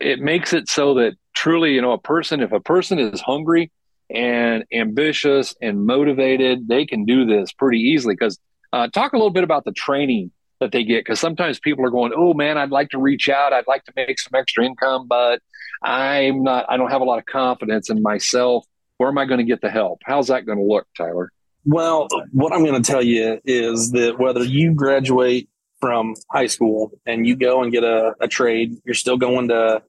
it 0.00 0.20
makes 0.20 0.54
it 0.54 0.66
so 0.66 0.94
that 0.94 1.16
truly, 1.34 1.74
you 1.74 1.82
know, 1.82 1.92
a 1.92 2.00
person, 2.00 2.40
if 2.40 2.52
a 2.52 2.60
person 2.60 2.98
is 2.98 3.20
hungry 3.20 3.70
and 4.08 4.64
ambitious 4.72 5.54
and 5.60 5.84
motivated, 5.84 6.66
they 6.66 6.86
can 6.86 7.04
do 7.04 7.26
this 7.26 7.52
pretty 7.52 7.78
easily. 7.78 8.14
Because 8.14 8.38
uh, 8.72 8.88
talk 8.88 9.12
a 9.12 9.18
little 9.18 9.28
bit 9.28 9.44
about 9.44 9.66
the 9.66 9.72
training 9.72 10.30
that 10.60 10.72
they 10.72 10.82
get. 10.82 11.04
Because 11.04 11.20
sometimes 11.20 11.60
people 11.60 11.84
are 11.84 11.90
going, 11.90 12.14
oh 12.16 12.32
man, 12.32 12.56
I'd 12.56 12.70
like 12.70 12.88
to 12.92 12.98
reach 12.98 13.28
out. 13.28 13.52
I'd 13.52 13.68
like 13.68 13.84
to 13.84 13.92
make 13.96 14.18
some 14.18 14.32
extra 14.34 14.64
income, 14.64 15.08
but 15.08 15.42
I'm 15.82 16.42
not, 16.42 16.64
I 16.70 16.78
don't 16.78 16.90
have 16.90 17.02
a 17.02 17.04
lot 17.04 17.18
of 17.18 17.26
confidence 17.26 17.90
in 17.90 18.00
myself. 18.00 18.64
Where 18.96 19.10
am 19.10 19.18
I 19.18 19.26
going 19.26 19.40
to 19.40 19.44
get 19.44 19.60
the 19.60 19.68
help? 19.68 20.00
How's 20.06 20.28
that 20.28 20.46
going 20.46 20.56
to 20.56 20.64
look, 20.64 20.86
Tyler? 20.96 21.30
Well, 21.66 22.06
what 22.30 22.52
I'm 22.52 22.64
going 22.64 22.80
to 22.80 22.92
tell 22.92 23.02
you 23.02 23.40
is 23.44 23.90
that 23.90 24.20
whether 24.20 24.44
you 24.44 24.72
graduate 24.72 25.48
from 25.80 26.14
high 26.30 26.46
school 26.46 26.92
and 27.04 27.26
you 27.26 27.34
go 27.34 27.62
and 27.62 27.72
get 27.72 27.82
a, 27.82 28.14
a 28.20 28.28
trade, 28.28 28.76
you're 28.84 28.94
still 28.94 29.16
going 29.16 29.48
to 29.48 29.82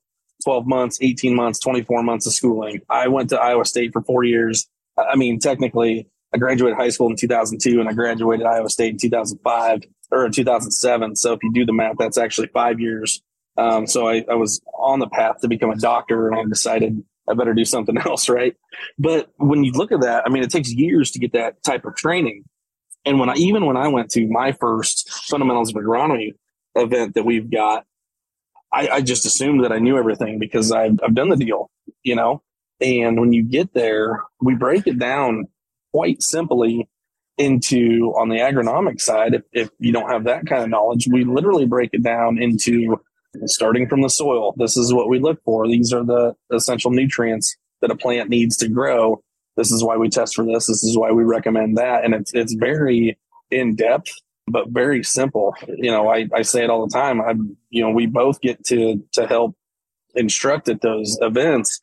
12 0.43 0.65
months, 0.65 0.98
18 1.01 1.36
months, 1.36 1.60
24 1.60 2.01
months 2.01 2.25
of 2.25 2.34
schooling. 2.34 2.81
I 2.89 3.07
went 3.07 3.29
to 3.29 3.39
Iowa 3.39 3.63
State 3.63 3.93
for 3.93 4.01
four 4.01 4.24
years. 4.24 4.67
I 4.98 5.15
mean, 5.15 5.39
technically, 5.39 6.07
I 6.34 6.39
graduated 6.39 6.77
high 6.77 6.89
school 6.89 7.12
in 7.12 7.15
2002 7.15 7.79
and 7.79 7.88
I 7.88 7.93
graduated 7.93 8.48
Iowa 8.48 8.69
State 8.69 8.93
in 8.93 8.98
2005 8.98 9.84
or 10.12 10.25
in 10.25 10.31
2007. 10.31 11.15
So 11.15 11.34
if 11.34 11.43
you 11.43 11.53
do 11.53 11.65
the 11.65 11.74
math, 11.74 11.98
that's 12.00 12.17
actually 12.17 12.48
five 12.48 12.79
years. 12.79 13.22
Um, 13.55 13.86
so 13.86 14.07
I, 14.07 14.25
I 14.29 14.34
was 14.34 14.62
on 14.77 15.00
the 15.00 15.07
path 15.07 15.41
to 15.41 15.48
become 15.48 15.69
a 15.69 15.77
doctor 15.77 16.27
and 16.27 16.39
I 16.39 16.43
decided 16.43 17.03
I 17.29 17.34
better 17.34 17.53
do 17.53 17.65
something 17.65 17.98
else, 18.05 18.29
right? 18.29 18.55
But 18.98 19.29
when 19.38 19.63
you 19.63 19.72
look 19.72 19.91
at 19.91 20.01
that, 20.01 20.24
I 20.25 20.29
mean, 20.29 20.43
it 20.43 20.51
takes 20.51 20.72
years 20.72 21.12
to 21.12 21.19
get 21.19 21.34
that 21.34 21.62
type 21.63 21.86
of 21.86 21.96
training. 21.96 22.43
And 23.05 23.19
when 23.19 23.29
I, 23.29 23.36
even 23.36 23.65
when 23.65 23.77
I 23.77 23.88
went 23.88 24.12
to 24.12 24.27
my 24.27 24.51
first 24.51 25.10
fundamentals 25.29 25.69
of 25.69 25.75
agronomy 25.75 26.34
event 26.75 27.15
that 27.15 27.24
we've 27.24 27.50
got, 27.50 27.86
I, 28.72 28.89
I 28.89 29.01
just 29.01 29.25
assumed 29.25 29.63
that 29.63 29.72
I 29.72 29.79
knew 29.79 29.98
everything 29.98 30.39
because 30.39 30.72
I've, 30.72 31.00
I've 31.03 31.15
done 31.15 31.29
the 31.29 31.38
deal, 31.38 31.72
you 32.03 32.15
know? 32.15 32.41
And 32.81 33.19
when 33.19 33.34
you 33.34 33.43
get 33.43 33.74
there, 33.74 34.24
we 34.41 34.55
break 34.55 34.88
it 34.88 35.00
down 35.00 35.46
quite 35.93 36.22
simply 36.22 36.88
into 37.38 38.13
on 38.17 38.29
the 38.29 38.38
agronomic 38.38 39.00
side. 39.00 39.34
If, 39.34 39.43
if 39.51 39.69
you 39.79 39.91
don't 39.91 40.10
have 40.10 40.25
that 40.25 40.46
kind 40.48 40.63
of 40.63 40.69
knowledge, 40.69 41.07
we 41.12 41.24
literally 41.24 41.65
break 41.65 41.91
it 41.93 42.03
down 42.03 42.41
into 42.41 43.00
starting 43.46 43.88
from 43.88 44.01
the 44.01 44.10
soil. 44.10 44.53
This 44.58 44.77
is 44.77 44.94
what 44.94 45.10
we 45.10 45.20
look 45.20 45.41
for. 45.44 45.67
These 45.67 45.94
are 45.94 46.03
the 46.03 46.36
essential 46.51 46.91
nutrients 46.91 47.56
that 47.82 47.91
a 47.91 47.96
plant 47.96 48.29
needs 48.29 48.58
to 48.58 48.67
grow. 48.67 49.22
This 49.56 49.72
is 49.72 49.84
why 49.84 49.98
we 49.98 50.10
test 50.10 50.36
for 50.36 50.46
this. 50.46 50.67
This 50.67 50.84
is 50.84 50.98
why 50.98 51.12
we 51.12 51.24
recommend 51.24 51.77
that. 51.77 52.06
And 52.06 52.13
it's, 52.13 52.34
it's 52.34 52.53
very 52.53 53.17
in 53.50 53.75
depth, 53.75 54.12
but 54.48 54.70
very 54.70 55.03
simple. 55.03 55.56
You 55.67 55.91
know, 55.91 56.10
I, 56.10 56.27
I 56.34 56.41
say 56.44 56.63
it 56.63 56.70
all 56.70 56.86
the 56.86 56.94
time. 56.94 57.22
I, 57.22 57.34
you 57.70 57.82
know, 57.82 57.89
we 57.89 58.06
both 58.06 58.39
get 58.41 58.63
to, 58.65 59.03
to 59.13 59.27
help 59.27 59.56
instruct 60.15 60.70
at 60.70 60.82
those 60.82 61.17
events. 61.22 61.79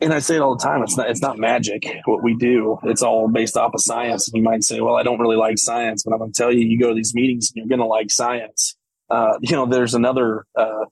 And 0.00 0.12
I 0.12 0.18
say 0.18 0.36
it 0.36 0.40
all 0.40 0.56
the 0.56 0.62
time. 0.62 0.82
It's 0.82 0.96
not, 0.96 1.10
it's 1.10 1.22
not 1.22 1.38
magic 1.38 1.86
what 2.06 2.22
we 2.22 2.34
do. 2.34 2.78
It's 2.84 3.02
all 3.02 3.28
based 3.28 3.56
off 3.56 3.74
of 3.74 3.80
science. 3.80 4.28
You 4.34 4.42
might 4.42 4.64
say, 4.64 4.80
well, 4.80 4.96
I 4.96 5.04
don't 5.04 5.20
really 5.20 5.36
like 5.36 5.58
science, 5.58 6.02
but 6.02 6.12
I'm 6.12 6.18
going 6.18 6.32
to 6.32 6.36
tell 6.36 6.52
you, 6.52 6.66
you 6.66 6.78
go 6.78 6.88
to 6.88 6.94
these 6.94 7.14
meetings 7.14 7.50
and 7.50 7.56
you're 7.56 7.68
going 7.68 7.86
to 7.86 7.92
like 7.92 8.10
science. 8.10 8.76
Uh, 9.12 9.38
you 9.42 9.54
know, 9.54 9.66
there's 9.66 9.94
another, 9.94 10.46
uh, 10.58 10.86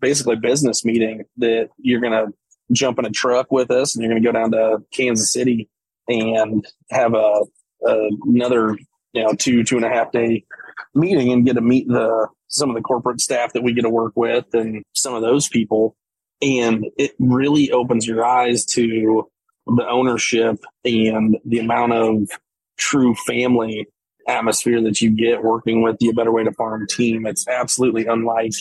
basically 0.00 0.34
business 0.34 0.84
meeting 0.84 1.22
that 1.36 1.68
you're 1.78 2.00
going 2.00 2.12
to 2.12 2.32
jump 2.72 2.98
in 2.98 3.04
a 3.04 3.10
truck 3.10 3.52
with 3.52 3.70
us 3.70 3.94
and 3.94 4.02
you're 4.02 4.12
going 4.12 4.20
to 4.20 4.28
go 4.28 4.32
down 4.32 4.50
to 4.50 4.78
Kansas 4.92 5.32
City 5.32 5.68
and 6.08 6.66
have 6.90 7.14
a, 7.14 7.42
a, 7.86 8.08
another, 8.24 8.76
you 9.12 9.22
know, 9.22 9.32
two, 9.34 9.62
two 9.62 9.76
and 9.76 9.84
a 9.84 9.88
half 9.88 10.10
day 10.10 10.44
meeting 10.92 11.30
and 11.32 11.46
get 11.46 11.54
to 11.54 11.60
meet 11.60 11.86
the, 11.86 12.26
some 12.48 12.68
of 12.68 12.74
the 12.74 12.82
corporate 12.82 13.20
staff 13.20 13.52
that 13.52 13.62
we 13.62 13.72
get 13.72 13.82
to 13.82 13.90
work 13.90 14.14
with 14.16 14.46
and 14.54 14.82
some 14.92 15.14
of 15.14 15.22
those 15.22 15.48
people. 15.48 15.96
And 16.40 16.86
it 16.98 17.12
really 17.20 17.70
opens 17.70 18.04
your 18.04 18.24
eyes 18.24 18.64
to 18.66 19.28
the 19.66 19.88
ownership 19.88 20.58
and 20.84 21.38
the 21.44 21.60
amount 21.60 21.92
of 21.92 22.28
true 22.76 23.14
family 23.14 23.86
atmosphere 24.28 24.80
that 24.82 25.00
you 25.00 25.10
get 25.10 25.42
working 25.42 25.82
with 25.82 25.98
the 25.98 26.08
A 26.08 26.12
Better 26.12 26.32
Way 26.32 26.44
to 26.44 26.52
Farm 26.52 26.86
team. 26.88 27.26
It's 27.26 27.46
absolutely 27.48 28.06
unlike 28.06 28.52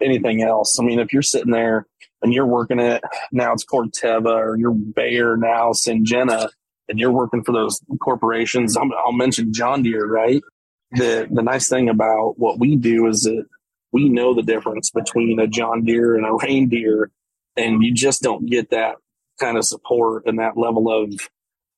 anything 0.00 0.42
else. 0.42 0.78
I 0.78 0.84
mean, 0.84 0.98
if 0.98 1.12
you're 1.12 1.22
sitting 1.22 1.52
there 1.52 1.86
and 2.22 2.32
you're 2.32 2.46
working 2.46 2.80
it 2.80 3.02
now 3.32 3.52
it's 3.52 3.64
Corteva 3.64 4.26
or 4.26 4.56
you're 4.56 4.72
Bayer 4.72 5.36
now 5.36 5.70
Syngenta 5.72 6.48
and 6.88 6.98
you're 6.98 7.12
working 7.12 7.44
for 7.44 7.52
those 7.52 7.80
corporations. 8.00 8.76
i 8.76 8.82
will 8.82 9.12
mention 9.12 9.52
John 9.52 9.82
Deere, 9.82 10.06
right? 10.06 10.42
The 10.92 11.28
the 11.30 11.42
nice 11.42 11.68
thing 11.68 11.88
about 11.88 12.38
what 12.38 12.58
we 12.58 12.76
do 12.76 13.06
is 13.06 13.22
that 13.22 13.44
we 13.92 14.08
know 14.08 14.34
the 14.34 14.42
difference 14.42 14.90
between 14.90 15.38
a 15.38 15.46
John 15.46 15.84
Deere 15.84 16.16
and 16.16 16.26
a 16.26 16.32
reindeer, 16.32 17.10
and 17.56 17.82
you 17.82 17.92
just 17.92 18.22
don't 18.22 18.46
get 18.46 18.70
that 18.70 18.96
kind 19.38 19.58
of 19.58 19.64
support 19.64 20.24
and 20.26 20.38
that 20.38 20.56
level 20.56 20.90
of 20.90 21.28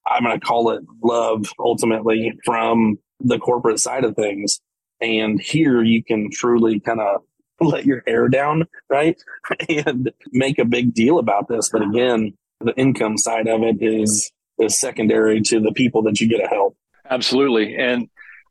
I'm 0.06 0.25
going 0.25 0.38
to 0.38 0.44
call 0.44 0.70
it 0.70 0.82
love 1.02 1.47
ultimately 1.59 2.32
from 2.44 2.99
the 3.21 3.39
corporate 3.39 3.81
side 3.81 4.05
of 4.05 4.17
things. 4.17 4.61
And 5.00 5.41
here 5.41 5.83
you 5.83 6.05
can 6.05 6.31
truly 6.31 6.81
kind 6.81 7.00
of 7.00 7.23
let 7.61 7.85
your 7.85 8.03
hair 8.07 8.29
down, 8.29 8.67
right? 8.89 9.21
and 9.69 10.11
make 10.33 10.59
a 10.59 10.65
big 10.65 10.95
deal 10.95 11.19
about 11.19 11.49
this. 11.49 11.71
But 11.71 11.83
again, 11.83 12.37
the 12.61 12.75
income 12.77 13.17
side 13.17 13.49
of 13.49 13.62
it 13.62 13.77
is 13.81 14.31
is 14.59 14.79
secondary 14.79 15.41
to 15.41 15.59
the 15.59 15.73
people 15.73 16.03
that 16.03 16.21
you 16.21 16.29
get 16.29 16.39
to 16.39 16.47
help. 16.47 16.77
Absolutely. 17.09 17.77
And 17.77 18.09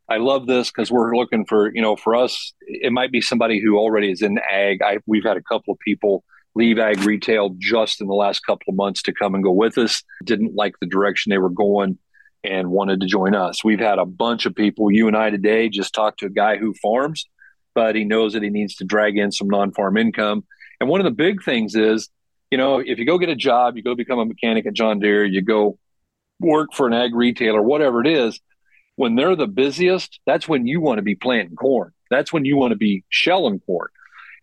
I 0.10 0.18
love 0.18 0.48
this 0.48 0.72
because 0.72 0.90
we're 0.90 1.16
looking 1.16 1.46
for, 1.46 1.72
you 1.74 1.84
know, 1.84 1.96
for 1.96 2.16
us, 2.16 2.52
it 2.62 2.92
might 2.92 3.12
be 3.12 3.22
somebody 3.22 3.62
who 3.62 3.78
already 3.78 4.12
is 4.12 4.24
in 4.24 4.40
ag. 4.40 4.82
I, 4.82 4.98
we've 5.06 5.24
had 5.24 5.38
a 5.38 5.44
couple 5.44 5.72
of 5.72 5.80
people 5.80 6.24
leave 6.56 6.80
ag 6.80 7.04
retail 7.04 7.56
just 7.60 8.02
in 8.02 8.08
the 8.08 8.16
last 8.16 8.40
couple 8.40 8.66
of 8.70 8.76
months 8.76 9.04
to 9.04 9.14
come 9.14 9.36
and 9.36 9.44
go 9.44 9.52
with 9.52 9.78
us, 9.78 10.04
didn't 10.26 10.56
like 10.56 10.74
the 10.82 10.88
direction 10.88 11.30
they 11.30 11.38
were 11.38 11.52
going 11.52 12.00
and 12.43 12.72
wanted 12.72 13.01
to 13.01 13.08
join 13.08 13.36
us. 13.36 13.63
We've 13.63 13.79
had 13.79 14.00
a 14.00 14.05
bunch 14.05 14.46
of 14.46 14.55
people, 14.55 14.91
you 14.91 15.08
and 15.08 15.17
I 15.17 15.29
today 15.29 15.69
just 15.69 15.93
talked 15.93 16.19
to 16.19 16.27
a 16.27 16.29
guy 16.29 16.58
who 16.58 16.74
farms 16.81 17.25
but 17.79 17.96
he 17.96 18.03
knows 18.03 18.34
that 18.34 18.43
he 18.43 18.50
needs 18.50 18.75
to 18.75 18.84
drag 18.84 19.17
in 19.17 19.31
some 19.31 19.48
non-farm 19.48 19.96
income. 19.96 20.43
And 20.79 20.89
one 20.89 21.00
of 21.00 21.05
the 21.05 21.12
big 21.12 21.43
things 21.43 21.75
is, 21.75 22.10
you 22.51 22.58
know, 22.58 22.79
if 22.79 22.98
you 22.98 23.05
go 23.05 23.17
get 23.17 23.29
a 23.29 23.36
job, 23.36 23.77
you 23.77 23.84
go 23.84 23.96
become 23.96 24.19
a 24.19 24.25
mechanic 24.25 24.65
at 24.65 24.74
John 24.74 25.00
Deere, 25.00 25.24
you 25.24 25.41
go 25.41 25.77
work 26.41 26.74
for 26.74 26.88
an 26.88 26.93
ag 26.93 27.15
retailer, 27.15 27.62
whatever 27.62 28.01
it 28.01 28.08
is, 28.08 28.39
when 28.98 29.15
they're 29.15 29.36
the 29.38 29.48
busiest, 29.48 30.19
that's 30.25 30.48
when 30.48 30.67
you 30.67 30.81
want 30.81 30.98
to 30.98 31.03
be 31.03 31.15
planting 31.15 31.55
corn. 31.55 31.93
That's 32.10 32.34
when 32.34 32.43
you 32.43 32.58
want 32.58 32.72
to 32.72 32.77
be 32.77 33.05
shelling 33.08 33.62
corn. 33.62 33.88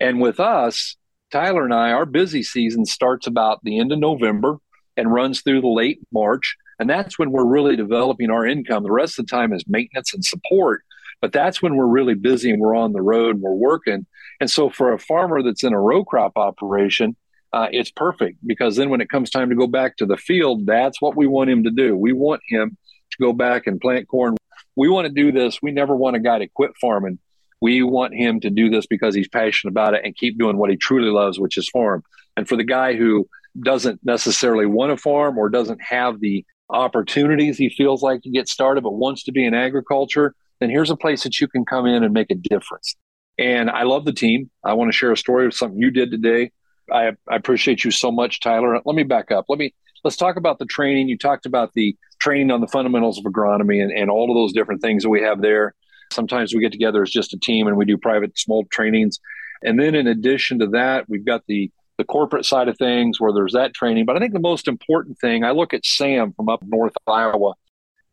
And 0.00 0.20
with 0.20 0.40
us, 0.40 0.96
Tyler 1.30 1.64
and 1.64 1.74
I, 1.74 1.92
our 1.92 2.06
busy 2.06 2.42
season 2.42 2.86
starts 2.86 3.26
about 3.26 3.62
the 3.64 3.78
end 3.78 3.92
of 3.92 3.98
November 3.98 4.58
and 4.96 5.12
runs 5.12 5.42
through 5.42 5.60
the 5.60 5.68
late 5.68 5.98
March. 6.10 6.56
And 6.78 6.88
that's 6.88 7.18
when 7.18 7.30
we're 7.30 7.46
really 7.46 7.76
developing 7.76 8.30
our 8.30 8.46
income. 8.46 8.82
The 8.82 8.92
rest 8.92 9.18
of 9.18 9.26
the 9.26 9.30
time 9.30 9.52
is 9.52 9.64
maintenance 9.66 10.12
and 10.12 10.24
support. 10.24 10.82
But 11.20 11.32
that's 11.32 11.62
when 11.62 11.76
we're 11.76 11.86
really 11.86 12.14
busy 12.14 12.50
and 12.50 12.60
we're 12.60 12.76
on 12.76 12.92
the 12.92 13.02
road 13.02 13.36
and 13.36 13.42
we're 13.42 13.54
working. 13.54 14.06
And 14.40 14.50
so 14.50 14.68
for 14.68 14.92
a 14.92 14.98
farmer 14.98 15.42
that's 15.42 15.64
in 15.64 15.72
a 15.72 15.80
row 15.80 16.04
crop 16.04 16.32
operation, 16.36 17.16
uh, 17.52 17.68
it's 17.70 17.90
perfect 17.90 18.38
because 18.46 18.76
then 18.76 18.90
when 18.90 19.00
it 19.00 19.08
comes 19.08 19.30
time 19.30 19.48
to 19.48 19.56
go 19.56 19.66
back 19.66 19.96
to 19.96 20.06
the 20.06 20.18
field, 20.18 20.66
that's 20.66 21.00
what 21.00 21.16
we 21.16 21.26
want 21.26 21.48
him 21.48 21.64
to 21.64 21.70
do. 21.70 21.96
We 21.96 22.12
want 22.12 22.42
him 22.46 22.76
to 23.10 23.16
go 23.18 23.32
back 23.32 23.66
and 23.66 23.80
plant 23.80 24.08
corn. 24.08 24.36
We 24.74 24.88
want 24.88 25.06
to 25.06 25.12
do 25.12 25.32
this. 25.32 25.62
We 25.62 25.70
never 25.70 25.96
want 25.96 26.16
a 26.16 26.20
guy 26.20 26.40
to 26.40 26.48
quit 26.48 26.72
farming. 26.78 27.18
We 27.62 27.82
want 27.82 28.14
him 28.14 28.40
to 28.40 28.50
do 28.50 28.68
this 28.68 28.86
because 28.86 29.14
he's 29.14 29.28
passionate 29.28 29.70
about 29.70 29.94
it 29.94 30.02
and 30.04 30.14
keep 30.14 30.38
doing 30.38 30.58
what 30.58 30.68
he 30.68 30.76
truly 30.76 31.10
loves, 31.10 31.40
which 31.40 31.56
is 31.56 31.68
farm. 31.70 32.04
And 32.36 32.46
for 32.46 32.56
the 32.56 32.64
guy 32.64 32.94
who 32.94 33.26
doesn't 33.58 34.00
necessarily 34.04 34.66
want 34.66 34.90
to 34.90 34.98
farm 34.98 35.38
or 35.38 35.48
doesn't 35.48 35.80
have 35.80 36.20
the 36.20 36.44
opportunities 36.70 37.56
he 37.56 37.70
feels 37.70 38.02
like 38.02 38.22
to 38.22 38.30
get 38.30 38.48
started, 38.48 38.82
but 38.82 38.92
wants 38.92 39.24
to 39.24 39.32
be 39.32 39.44
in 39.44 39.54
agriculture, 39.54 40.34
then 40.60 40.70
here's 40.70 40.90
a 40.90 40.96
place 40.96 41.22
that 41.22 41.40
you 41.40 41.48
can 41.48 41.64
come 41.64 41.86
in 41.86 42.02
and 42.02 42.12
make 42.12 42.30
a 42.30 42.34
difference. 42.34 42.96
And 43.38 43.70
I 43.70 43.82
love 43.82 44.04
the 44.04 44.12
team. 44.12 44.50
I 44.64 44.72
want 44.72 44.88
to 44.90 44.96
share 44.96 45.12
a 45.12 45.16
story 45.16 45.46
of 45.46 45.54
something 45.54 45.78
you 45.78 45.90
did 45.90 46.10
today. 46.10 46.52
I, 46.90 47.12
I 47.28 47.36
appreciate 47.36 47.84
you 47.84 47.90
so 47.90 48.10
much, 48.10 48.40
Tyler. 48.40 48.80
Let 48.84 48.96
me 48.96 49.02
back 49.02 49.30
up. 49.30 49.46
Let 49.48 49.58
me 49.58 49.74
let's 50.04 50.16
talk 50.16 50.36
about 50.36 50.58
the 50.58 50.66
training. 50.66 51.08
You 51.08 51.18
talked 51.18 51.46
about 51.46 51.72
the 51.74 51.96
training 52.20 52.50
on 52.50 52.60
the 52.60 52.68
fundamentals 52.68 53.18
of 53.18 53.24
agronomy 53.24 53.82
and, 53.82 53.92
and 53.92 54.10
all 54.10 54.30
of 54.30 54.34
those 54.34 54.52
different 54.52 54.80
things 54.80 55.02
that 55.02 55.10
we 55.10 55.20
have 55.22 55.42
there. 55.42 55.74
Sometimes 56.12 56.54
we 56.54 56.60
get 56.60 56.72
together 56.72 57.02
as 57.02 57.10
just 57.10 57.34
a 57.34 57.38
team 57.38 57.66
and 57.66 57.76
we 57.76 57.84
do 57.84 57.98
private 57.98 58.38
small 58.38 58.64
trainings. 58.70 59.18
And 59.62 59.78
then 59.78 59.94
in 59.94 60.06
addition 60.06 60.60
to 60.60 60.68
that, 60.68 61.08
we've 61.08 61.24
got 61.24 61.42
the 61.48 61.70
the 61.98 62.04
corporate 62.04 62.44
side 62.44 62.68
of 62.68 62.76
things 62.78 63.20
where 63.20 63.32
there's 63.32 63.54
that 63.54 63.74
training. 63.74 64.04
But 64.04 64.16
I 64.16 64.18
think 64.18 64.32
the 64.32 64.40
most 64.40 64.68
important 64.68 65.18
thing, 65.18 65.44
I 65.44 65.52
look 65.52 65.72
at 65.72 65.86
Sam 65.86 66.32
from 66.32 66.48
up 66.48 66.60
north 66.62 66.94
Iowa 67.06 67.54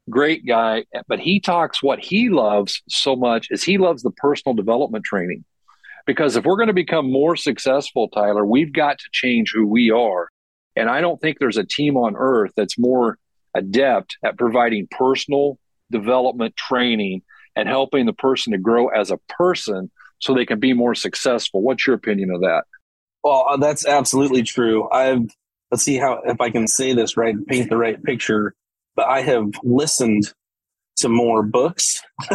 great 0.10 0.46
guy, 0.46 0.86
but 1.08 1.20
he 1.20 1.40
talks 1.40 1.82
what 1.82 2.00
he 2.00 2.30
loves 2.30 2.82
so 2.90 3.16
much 3.16 3.48
is 3.52 3.64
he 3.64 3.78
loves 3.78 4.04
the 4.04 4.12
personal 4.12 4.54
development 4.54 5.06
training. 5.06 5.44
Because 6.06 6.36
if 6.36 6.44
we're 6.44 6.58
going 6.58 6.68
to 6.68 6.74
become 6.74 7.10
more 7.10 7.36
successful, 7.36 8.10
Tyler, 8.10 8.46
we've 8.46 8.74
got 8.74 9.00
to 9.00 9.06
change 9.12 9.52
who 9.54 9.66
we 9.66 9.90
are. 9.90 10.28
And 10.76 10.90
I 10.90 11.00
don't 11.00 11.22
think 11.22 11.40
there's 11.40 11.58
a 11.58 11.64
team 11.64 11.96
on 11.96 12.16
earth 12.18 12.52
that's 12.58 12.78
more 12.78 13.18
adept 13.56 14.18
at 14.24 14.38
providing 14.38 14.88
personal 14.92 15.58
development 15.92 16.58
training 16.58 17.22
and 17.56 17.70
helping 17.70 18.06
the 18.06 18.14
person 18.14 18.52
to 18.52 18.58
grow 18.58 18.90
as 18.90 19.12
a 19.12 19.20
person 19.30 19.92
so 20.20 20.34
they 20.34 20.46
can 20.46 20.60
be 20.60 20.74
more 20.74 20.96
successful. 20.96 21.62
What's 21.62 21.88
your 21.88 21.96
opinion 21.96 22.32
of 22.32 22.42
that? 22.42 22.64
Well, 23.24 23.46
uh, 23.50 23.58
that's 23.58 23.86
absolutely 23.86 24.44
true. 24.44 24.90
I've 24.92 25.24
let's 25.72 25.84
see 25.84 25.98
how 25.98 26.22
if 26.26 26.40
I 26.42 26.50
can 26.50 26.68
say 26.68 26.94
this 26.94 27.18
right, 27.18 27.36
paint 27.48 27.70
the 27.70 27.78
right 27.78 28.02
picture 28.04 28.56
but 28.96 29.08
I 29.08 29.22
have 29.22 29.50
listened 29.64 30.34
to 30.98 31.10
more 31.10 31.44
books 31.44 32.02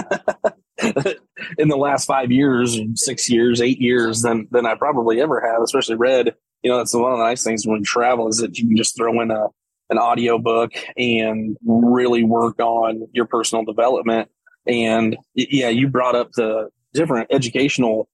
in 1.57 1.68
the 1.68 1.76
last 1.76 2.07
five 2.07 2.30
years, 2.30 2.78
six 2.95 3.30
years, 3.30 3.61
eight 3.61 3.80
years 3.80 4.23
than 4.23 4.49
than 4.50 4.66
I 4.66 4.75
probably 4.75 5.21
ever 5.21 5.40
have, 5.40 5.62
especially 5.62 5.97
read. 5.97 6.35
You 6.62 6.71
know, 6.71 6.78
that's 6.78 6.95
one 6.95 7.12
of 7.12 7.18
the 7.18 7.25
nice 7.25 7.45
things 7.45 7.66
when 7.66 7.78
you 7.78 7.85
travel 7.85 8.28
is 8.28 8.38
that 8.38 8.59
you 8.59 8.66
can 8.66 8.76
just 8.76 8.97
throw 8.97 9.21
in 9.21 9.30
a 9.30 9.47
an 9.90 9.99
audio 9.99 10.38
book 10.38 10.73
and 10.99 11.57
really 11.64 12.23
work 12.23 12.59
on 12.61 13.09
your 13.12 13.25
personal 13.25 13.64
development. 13.64 14.28
And 14.66 15.16
yeah, 15.35 15.71
you 15.71 15.88
brought 15.88 16.14
up 16.14 16.33
the 16.33 16.68
different 16.92 17.28
educational 17.30 18.09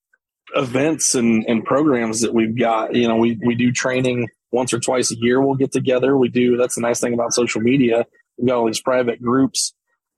events 0.55 1.15
and, 1.15 1.45
and 1.49 1.65
programs 1.65 2.21
that 2.21 2.35
we've 2.35 2.59
got. 2.59 2.95
You 2.95 3.09
know, 3.09 3.17
we, 3.17 3.39
we 3.45 3.55
do 3.55 3.73
training 3.73 4.29
once 4.53 4.73
or 4.73 4.81
twice 4.81 5.11
a 5.11 5.17
year. 5.19 5.41
We'll 5.41 5.57
get 5.57 5.73
together. 5.73 6.17
We 6.17 6.29
do. 6.29 6.57
That's 6.57 6.77
the 6.77 6.81
nice 6.81 7.01
thing 7.01 7.15
about 7.15 7.33
social 7.33 7.61
media 7.61 8.05
We've 8.39 8.49
got 8.49 8.59
all 8.59 8.67
these 8.67 8.81
private 8.81 9.23
groups 9.23 9.75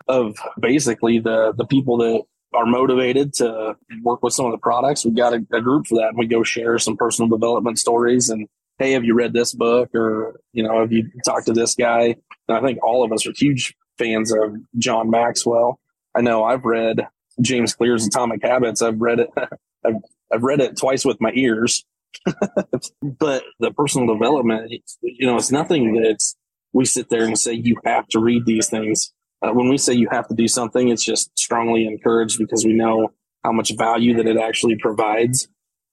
of 0.08 0.36
basically 0.60 1.18
the 1.18 1.52
the 1.56 1.66
people 1.66 1.98
that 1.98 2.22
are 2.54 2.66
motivated 2.66 3.34
to 3.34 3.76
work 4.02 4.22
with 4.22 4.32
some 4.32 4.46
of 4.46 4.52
the 4.52 4.58
products. 4.58 5.04
We've 5.04 5.16
got 5.16 5.34
a, 5.34 5.44
a 5.52 5.60
group 5.60 5.86
for 5.86 5.96
that, 5.96 6.08
and 6.08 6.18
we 6.18 6.26
go 6.26 6.42
share 6.42 6.78
some 6.78 6.96
personal 6.96 7.28
development 7.28 7.78
stories. 7.78 8.30
And 8.30 8.48
hey, 8.78 8.92
have 8.92 9.04
you 9.04 9.14
read 9.14 9.32
this 9.32 9.52
book, 9.52 9.94
or 9.94 10.40
you 10.52 10.62
know, 10.62 10.80
have 10.80 10.92
you 10.92 11.10
talked 11.24 11.46
to 11.46 11.52
this 11.52 11.74
guy? 11.74 12.16
And 12.48 12.56
I 12.56 12.60
think 12.60 12.82
all 12.82 13.04
of 13.04 13.12
us 13.12 13.26
are 13.26 13.32
huge 13.36 13.74
fans 13.98 14.32
of 14.32 14.56
John 14.78 15.10
Maxwell. 15.10 15.80
I 16.14 16.20
know 16.20 16.44
I've 16.44 16.64
read 16.64 17.06
James 17.40 17.74
Clear's 17.74 18.06
Atomic 18.06 18.42
Habits. 18.42 18.80
I've 18.80 19.00
read 19.00 19.20
it. 19.20 19.30
I've, 19.84 19.96
I've 20.32 20.42
read 20.42 20.60
it 20.60 20.76
twice 20.76 21.04
with 21.04 21.20
my 21.20 21.32
ears 21.34 21.84
but 23.02 23.44
the 23.60 23.70
personal 23.72 24.12
development, 24.12 24.72
you 25.02 25.26
know, 25.26 25.36
it's 25.36 25.52
nothing 25.52 25.94
that 25.94 26.18
we 26.72 26.84
sit 26.84 27.08
there 27.08 27.24
and 27.24 27.38
say, 27.38 27.52
you 27.52 27.76
have 27.84 28.06
to 28.08 28.20
read 28.20 28.44
these 28.46 28.68
things. 28.68 29.12
Uh, 29.42 29.52
when 29.52 29.68
we 29.68 29.78
say 29.78 29.92
you 29.92 30.08
have 30.10 30.28
to 30.28 30.34
do 30.34 30.48
something, 30.48 30.88
it's 30.88 31.04
just 31.04 31.36
strongly 31.38 31.86
encouraged 31.86 32.38
because 32.38 32.64
we 32.64 32.72
know 32.72 33.08
how 33.44 33.52
much 33.52 33.76
value 33.76 34.16
that 34.16 34.26
it 34.26 34.36
actually 34.36 34.76
provides. 34.76 35.48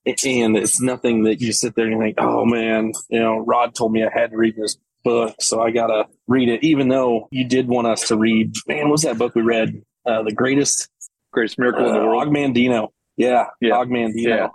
And 0.05 0.57
it's 0.57 0.81
nothing 0.81 1.23
that 1.23 1.39
you 1.39 1.53
sit 1.53 1.75
there 1.75 1.85
and 1.85 1.93
you 1.93 1.99
think, 1.99 2.15
oh 2.19 2.45
man, 2.45 2.91
you 3.09 3.19
know, 3.19 3.37
Rod 3.37 3.73
told 3.73 3.93
me 3.93 4.03
I 4.03 4.09
had 4.13 4.31
to 4.31 4.37
read 4.37 4.55
this 4.57 4.77
book, 5.03 5.35
so 5.39 5.61
I 5.61 5.71
gotta 5.71 6.05
read 6.27 6.49
it. 6.49 6.63
Even 6.63 6.89
though 6.89 7.27
you 7.31 7.47
did 7.47 7.67
want 7.67 7.87
us 7.87 8.07
to 8.09 8.17
read, 8.17 8.53
man, 8.67 8.83
what 8.83 8.91
was 8.91 9.01
that 9.03 9.17
book 9.17 9.35
we 9.35 9.41
read? 9.43 9.81
Uh, 10.05 10.23
the 10.23 10.33
greatest, 10.33 10.89
greatest 11.31 11.57
miracle 11.57 11.85
uh, 11.85 11.89
in 11.89 11.99
the 11.99 12.05
world. 12.05 12.27
Mandino. 12.27 12.89
Yeah, 13.17 13.46
yeah. 13.62 13.77
Og 13.77 13.89
Mandino. 13.89 14.27
Yeah. 14.27 14.48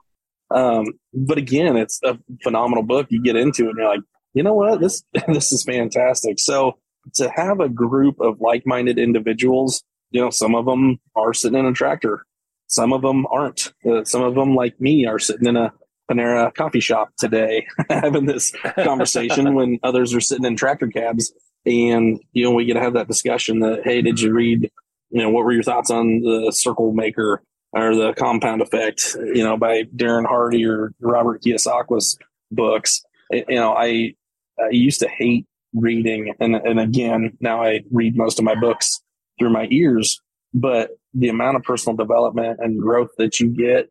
Um, 0.50 0.86
but 1.12 1.38
again, 1.38 1.76
it's 1.76 2.00
a 2.02 2.18
phenomenal 2.42 2.82
book. 2.82 3.06
You 3.10 3.22
get 3.22 3.36
into 3.36 3.66
it 3.66 3.70
and 3.70 3.78
you're 3.78 3.88
like, 3.88 4.00
you 4.34 4.42
know 4.42 4.54
what? 4.54 4.80
This 4.80 5.02
this 5.28 5.52
is 5.52 5.62
fantastic. 5.64 6.38
So 6.38 6.78
to 7.14 7.30
have 7.30 7.60
a 7.60 7.68
group 7.68 8.20
of 8.20 8.40
like-minded 8.40 8.98
individuals, 8.98 9.82
you 10.10 10.20
know, 10.20 10.30
some 10.30 10.54
of 10.54 10.66
them 10.66 10.98
are 11.16 11.34
sitting 11.34 11.58
in 11.58 11.66
a 11.66 11.72
tractor, 11.72 12.26
some 12.66 12.92
of 12.92 13.02
them 13.02 13.26
aren't. 13.30 13.72
Uh, 13.88 14.04
some 14.04 14.22
of 14.22 14.34
them, 14.34 14.54
like 14.54 14.80
me, 14.80 15.06
are 15.06 15.18
sitting 15.18 15.46
in 15.46 15.56
a 15.56 15.72
Panera 16.10 16.54
coffee 16.54 16.80
shop 16.80 17.10
today, 17.18 17.66
having 17.90 18.26
this 18.26 18.52
conversation 18.82 19.54
when 19.54 19.78
others 19.82 20.14
are 20.14 20.20
sitting 20.20 20.44
in 20.44 20.56
tractor 20.56 20.86
cabs. 20.86 21.32
And, 21.66 22.20
you 22.32 22.44
know, 22.44 22.52
we 22.52 22.64
get 22.64 22.74
to 22.74 22.80
have 22.80 22.94
that 22.94 23.08
discussion 23.08 23.60
that, 23.60 23.82
hey, 23.84 24.00
did 24.00 24.20
you 24.20 24.32
read, 24.32 24.70
you 25.10 25.22
know, 25.22 25.30
what 25.30 25.44
were 25.44 25.52
your 25.52 25.62
thoughts 25.62 25.90
on 25.90 26.20
the 26.20 26.52
circle 26.54 26.92
maker 26.92 27.42
or 27.72 27.94
the 27.94 28.14
compound 28.14 28.62
effect, 28.62 29.16
you 29.34 29.44
know, 29.44 29.56
by 29.56 29.84
Darren 29.84 30.26
Hardy 30.26 30.64
or 30.64 30.92
Robert 31.00 31.42
Kiyosaki's 31.42 32.18
books? 32.50 33.02
You 33.30 33.44
know, 33.48 33.74
I, 33.74 34.14
I 34.58 34.70
used 34.70 35.00
to 35.00 35.08
hate 35.08 35.46
reading. 35.74 36.34
And, 36.40 36.54
and 36.54 36.80
again, 36.80 37.36
now 37.40 37.62
I 37.62 37.82
read 37.90 38.16
most 38.16 38.38
of 38.38 38.44
my 38.44 38.54
books 38.54 39.00
through 39.38 39.50
my 39.50 39.68
ears, 39.70 40.20
but 40.54 40.90
the 41.14 41.28
amount 41.28 41.56
of 41.56 41.62
personal 41.62 41.96
development 41.96 42.58
and 42.60 42.80
growth 42.80 43.10
that 43.18 43.40
you 43.40 43.48
get 43.48 43.90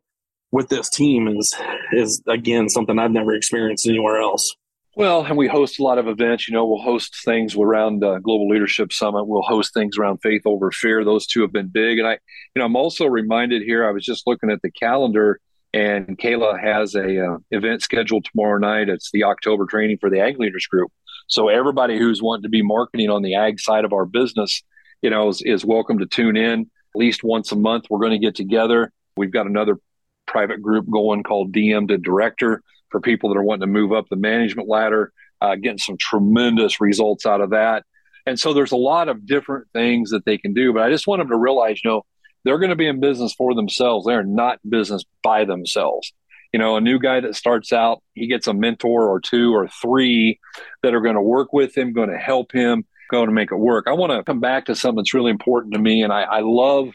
with 0.50 0.68
this 0.68 0.88
team 0.88 1.28
is 1.28 1.54
is 1.92 2.22
again 2.26 2.68
something 2.68 2.98
I've 2.98 3.10
never 3.10 3.34
experienced 3.34 3.86
anywhere 3.86 4.18
else. 4.18 4.54
Well, 4.98 5.24
and 5.24 5.36
we 5.36 5.46
host 5.46 5.78
a 5.78 5.84
lot 5.84 5.98
of 5.98 6.08
events. 6.08 6.48
You 6.48 6.54
know, 6.54 6.66
we'll 6.66 6.82
host 6.82 7.22
things 7.24 7.54
around 7.54 8.02
uh, 8.02 8.18
Global 8.18 8.48
Leadership 8.48 8.92
Summit. 8.92 9.26
We'll 9.26 9.42
host 9.42 9.72
things 9.72 9.96
around 9.96 10.18
Faith 10.24 10.42
Over 10.44 10.72
Fear. 10.72 11.04
Those 11.04 11.24
two 11.24 11.40
have 11.42 11.52
been 11.52 11.68
big. 11.68 12.00
And 12.00 12.08
I, 12.08 12.14
you 12.14 12.18
know, 12.56 12.64
I'm 12.64 12.74
also 12.74 13.06
reminded 13.06 13.62
here. 13.62 13.86
I 13.86 13.92
was 13.92 14.04
just 14.04 14.26
looking 14.26 14.50
at 14.50 14.60
the 14.60 14.72
calendar, 14.72 15.38
and 15.72 16.18
Kayla 16.18 16.60
has 16.60 16.96
a 16.96 17.24
uh, 17.24 17.38
event 17.52 17.82
scheduled 17.82 18.24
tomorrow 18.24 18.58
night. 18.58 18.88
It's 18.88 19.12
the 19.12 19.22
October 19.22 19.66
training 19.66 19.98
for 20.00 20.10
the 20.10 20.18
Ag 20.18 20.40
Leaders 20.40 20.66
Group. 20.66 20.90
So 21.28 21.46
everybody 21.46 21.96
who's 21.96 22.20
wanting 22.20 22.42
to 22.42 22.48
be 22.48 22.62
marketing 22.62 23.08
on 23.08 23.22
the 23.22 23.36
ag 23.36 23.60
side 23.60 23.84
of 23.84 23.92
our 23.92 24.04
business, 24.04 24.64
you 25.00 25.10
know, 25.10 25.28
is, 25.28 25.40
is 25.42 25.64
welcome 25.64 26.00
to 26.00 26.06
tune 26.06 26.36
in. 26.36 26.62
At 26.62 26.98
least 26.98 27.22
once 27.22 27.52
a 27.52 27.56
month, 27.56 27.84
we're 27.88 28.00
going 28.00 28.20
to 28.20 28.26
get 28.26 28.34
together. 28.34 28.92
We've 29.16 29.30
got 29.30 29.46
another 29.46 29.78
private 30.26 30.60
group 30.60 30.90
going 30.90 31.22
called 31.22 31.52
DM 31.52 31.86
to 31.86 31.98
Director 31.98 32.64
for 32.90 33.00
people 33.00 33.30
that 33.30 33.38
are 33.38 33.42
wanting 33.42 33.62
to 33.62 33.66
move 33.66 33.92
up 33.92 34.06
the 34.08 34.16
management 34.16 34.68
ladder, 34.68 35.12
uh, 35.40 35.54
getting 35.56 35.78
some 35.78 35.96
tremendous 35.98 36.80
results 36.80 37.26
out 37.26 37.40
of 37.40 37.50
that. 37.50 37.84
And 38.26 38.38
so 38.38 38.52
there's 38.52 38.72
a 38.72 38.76
lot 38.76 39.08
of 39.08 39.26
different 39.26 39.68
things 39.72 40.10
that 40.10 40.24
they 40.24 40.38
can 40.38 40.52
do. 40.52 40.72
But 40.72 40.82
I 40.82 40.90
just 40.90 41.06
want 41.06 41.20
them 41.20 41.28
to 41.28 41.36
realize, 41.36 41.80
you 41.82 41.90
know, 41.90 42.04
they're 42.44 42.58
going 42.58 42.70
to 42.70 42.76
be 42.76 42.86
in 42.86 43.00
business 43.00 43.34
for 43.34 43.54
themselves. 43.54 44.06
They're 44.06 44.22
not 44.22 44.58
business 44.68 45.04
by 45.22 45.44
themselves. 45.44 46.12
You 46.52 46.58
know, 46.58 46.76
a 46.76 46.80
new 46.80 46.98
guy 46.98 47.20
that 47.20 47.36
starts 47.36 47.72
out, 47.72 48.02
he 48.14 48.26
gets 48.26 48.46
a 48.46 48.54
mentor 48.54 49.08
or 49.08 49.20
two 49.20 49.54
or 49.54 49.68
three 49.68 50.38
that 50.82 50.94
are 50.94 51.00
going 51.00 51.14
to 51.14 51.22
work 51.22 51.52
with 51.52 51.76
him, 51.76 51.92
going 51.92 52.10
to 52.10 52.16
help 52.16 52.52
him, 52.52 52.84
going 53.10 53.26
to 53.26 53.34
make 53.34 53.52
it 53.52 53.56
work. 53.56 53.86
I 53.86 53.92
want 53.92 54.12
to 54.12 54.22
come 54.24 54.40
back 54.40 54.66
to 54.66 54.74
something 54.74 54.96
that's 54.96 55.14
really 55.14 55.30
important 55.30 55.74
to 55.74 55.80
me. 55.80 56.02
And 56.02 56.12
I, 56.12 56.22
I 56.22 56.40
love 56.40 56.88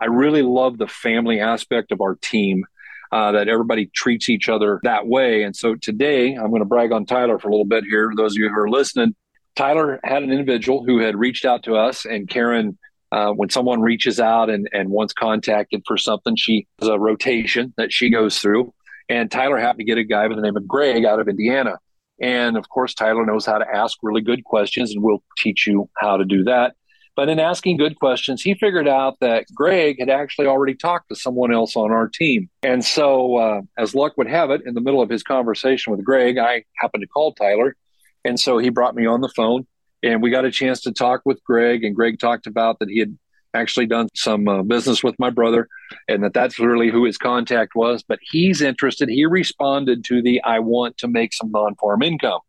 I 0.00 0.06
really 0.06 0.42
love 0.42 0.78
the 0.78 0.86
family 0.86 1.40
aspect 1.40 1.92
of 1.92 2.00
our 2.00 2.14
team. 2.16 2.64
Uh, 3.12 3.32
that 3.32 3.48
everybody 3.48 3.90
treats 3.92 4.28
each 4.28 4.48
other 4.48 4.78
that 4.84 5.04
way. 5.04 5.42
And 5.42 5.56
so 5.56 5.74
today, 5.74 6.34
I'm 6.34 6.50
going 6.50 6.60
to 6.60 6.64
brag 6.64 6.92
on 6.92 7.06
Tyler 7.06 7.40
for 7.40 7.48
a 7.48 7.50
little 7.50 7.64
bit 7.64 7.82
here. 7.82 8.12
Those 8.16 8.34
of 8.34 8.38
you 8.38 8.48
who 8.48 8.54
are 8.54 8.70
listening, 8.70 9.16
Tyler 9.56 9.98
had 10.04 10.22
an 10.22 10.30
individual 10.30 10.84
who 10.84 11.00
had 11.00 11.16
reached 11.16 11.44
out 11.44 11.64
to 11.64 11.74
us, 11.74 12.04
and 12.04 12.28
Karen, 12.28 12.78
uh, 13.10 13.32
when 13.32 13.50
someone 13.50 13.80
reaches 13.80 14.20
out 14.20 14.48
and, 14.48 14.68
and 14.72 14.90
wants 14.90 15.12
contacted 15.12 15.82
for 15.86 15.96
something, 15.96 16.36
she 16.36 16.68
has 16.78 16.88
a 16.88 17.00
rotation 17.00 17.74
that 17.76 17.92
she 17.92 18.10
goes 18.10 18.38
through. 18.38 18.72
And 19.08 19.28
Tyler 19.28 19.58
happened 19.58 19.80
to 19.80 19.84
get 19.84 19.98
a 19.98 20.04
guy 20.04 20.28
by 20.28 20.36
the 20.36 20.40
name 20.40 20.56
of 20.56 20.68
Greg 20.68 21.04
out 21.04 21.18
of 21.18 21.28
Indiana. 21.28 21.78
And 22.20 22.56
of 22.56 22.68
course, 22.68 22.94
Tyler 22.94 23.26
knows 23.26 23.44
how 23.44 23.58
to 23.58 23.66
ask 23.66 23.98
really 24.02 24.20
good 24.20 24.44
questions, 24.44 24.92
and 24.92 25.02
we'll 25.02 25.24
teach 25.36 25.66
you 25.66 25.90
how 25.96 26.16
to 26.16 26.24
do 26.24 26.44
that. 26.44 26.74
But 27.20 27.28
in 27.28 27.38
asking 27.38 27.76
good 27.76 27.98
questions, 27.98 28.40
he 28.40 28.54
figured 28.54 28.88
out 28.88 29.20
that 29.20 29.44
Greg 29.54 29.96
had 29.98 30.08
actually 30.08 30.46
already 30.46 30.74
talked 30.74 31.10
to 31.10 31.14
someone 31.14 31.52
else 31.52 31.76
on 31.76 31.90
our 31.90 32.08
team. 32.08 32.48
And 32.62 32.82
so, 32.82 33.36
uh, 33.36 33.60
as 33.76 33.94
luck 33.94 34.16
would 34.16 34.26
have 34.26 34.48
it, 34.48 34.62
in 34.64 34.72
the 34.72 34.80
middle 34.80 35.02
of 35.02 35.10
his 35.10 35.22
conversation 35.22 35.90
with 35.90 36.02
Greg, 36.02 36.38
I 36.38 36.64
happened 36.78 37.02
to 37.02 37.06
call 37.06 37.34
Tyler. 37.34 37.76
And 38.24 38.40
so 38.40 38.56
he 38.56 38.70
brought 38.70 38.94
me 38.94 39.04
on 39.04 39.20
the 39.20 39.28
phone 39.36 39.66
and 40.02 40.22
we 40.22 40.30
got 40.30 40.46
a 40.46 40.50
chance 40.50 40.80
to 40.80 40.92
talk 40.92 41.20
with 41.26 41.44
Greg. 41.44 41.84
And 41.84 41.94
Greg 41.94 42.18
talked 42.18 42.46
about 42.46 42.78
that 42.78 42.88
he 42.88 43.00
had 43.00 43.18
actually 43.52 43.84
done 43.84 44.08
some 44.14 44.48
uh, 44.48 44.62
business 44.62 45.04
with 45.04 45.16
my 45.18 45.28
brother 45.28 45.68
and 46.08 46.24
that 46.24 46.32
that's 46.32 46.58
really 46.58 46.88
who 46.88 47.04
his 47.04 47.18
contact 47.18 47.74
was. 47.74 48.02
But 48.02 48.20
he's 48.22 48.62
interested. 48.62 49.10
He 49.10 49.26
responded 49.26 50.04
to 50.04 50.22
the 50.22 50.40
I 50.42 50.60
want 50.60 50.96
to 50.96 51.06
make 51.06 51.34
some 51.34 51.50
non 51.50 51.74
farm 51.74 52.00
income. 52.00 52.40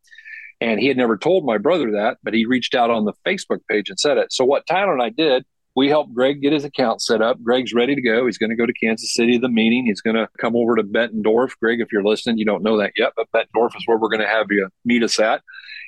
And 0.62 0.80
he 0.80 0.88
had 0.88 0.96
never 0.96 1.18
told 1.18 1.44
my 1.44 1.58
brother 1.58 1.92
that, 1.92 2.20
but 2.24 2.36
he 2.36 2.46
reached 2.46 2.76
out 2.76 2.92
on 2.92 3.06
the 3.06 3.14
Facebook 3.26 3.60
page 3.68 3.90
and 3.90 4.00
said 4.00 4.18
it. 4.18 4.32
So 4.32 4.46
what 4.46 4.68
Tyler 4.68 4.94
and 4.94 5.02
I 5.02 5.10
did, 5.10 5.44
we 5.76 5.90
helped 5.90 6.14
Greg 6.14 6.42
get 6.42 6.54
his 6.54 6.64
account 6.64 7.02
set 7.02 7.22
up. 7.22 7.42
Greg's 7.42 7.74
ready 7.74 7.96
to 7.96 8.02
go. 8.02 8.28
He's 8.28 8.38
going 8.38 8.52
to 8.52 8.56
go 8.56 8.68
to 8.68 8.74
Kansas 8.74 9.14
City 9.14 9.38
the 9.38 9.50
meeting. 9.50 9.86
He's 9.86 10.02
going 10.02 10.16
to 10.16 10.30
come 10.40 10.56
over 10.56 10.76
to 10.76 10.84
Bettendorf. 10.84 11.58
Greg, 11.60 11.82
if 11.82 11.92
you're 11.92 12.04
listening, 12.04 12.38
you 12.38 12.46
don't 12.46 12.64
know 12.64 12.78
that 12.78 12.92
yet, 12.96 13.14
but 13.16 13.28
Bettendorf 13.34 13.76
is 13.76 13.84
where 13.88 13.98
we're 13.98 14.10
going 14.10 14.22
to 14.22 14.28
have 14.28 14.48
you 14.52 14.70
meet 14.86 15.02
us 15.02 15.20
at. 15.20 15.42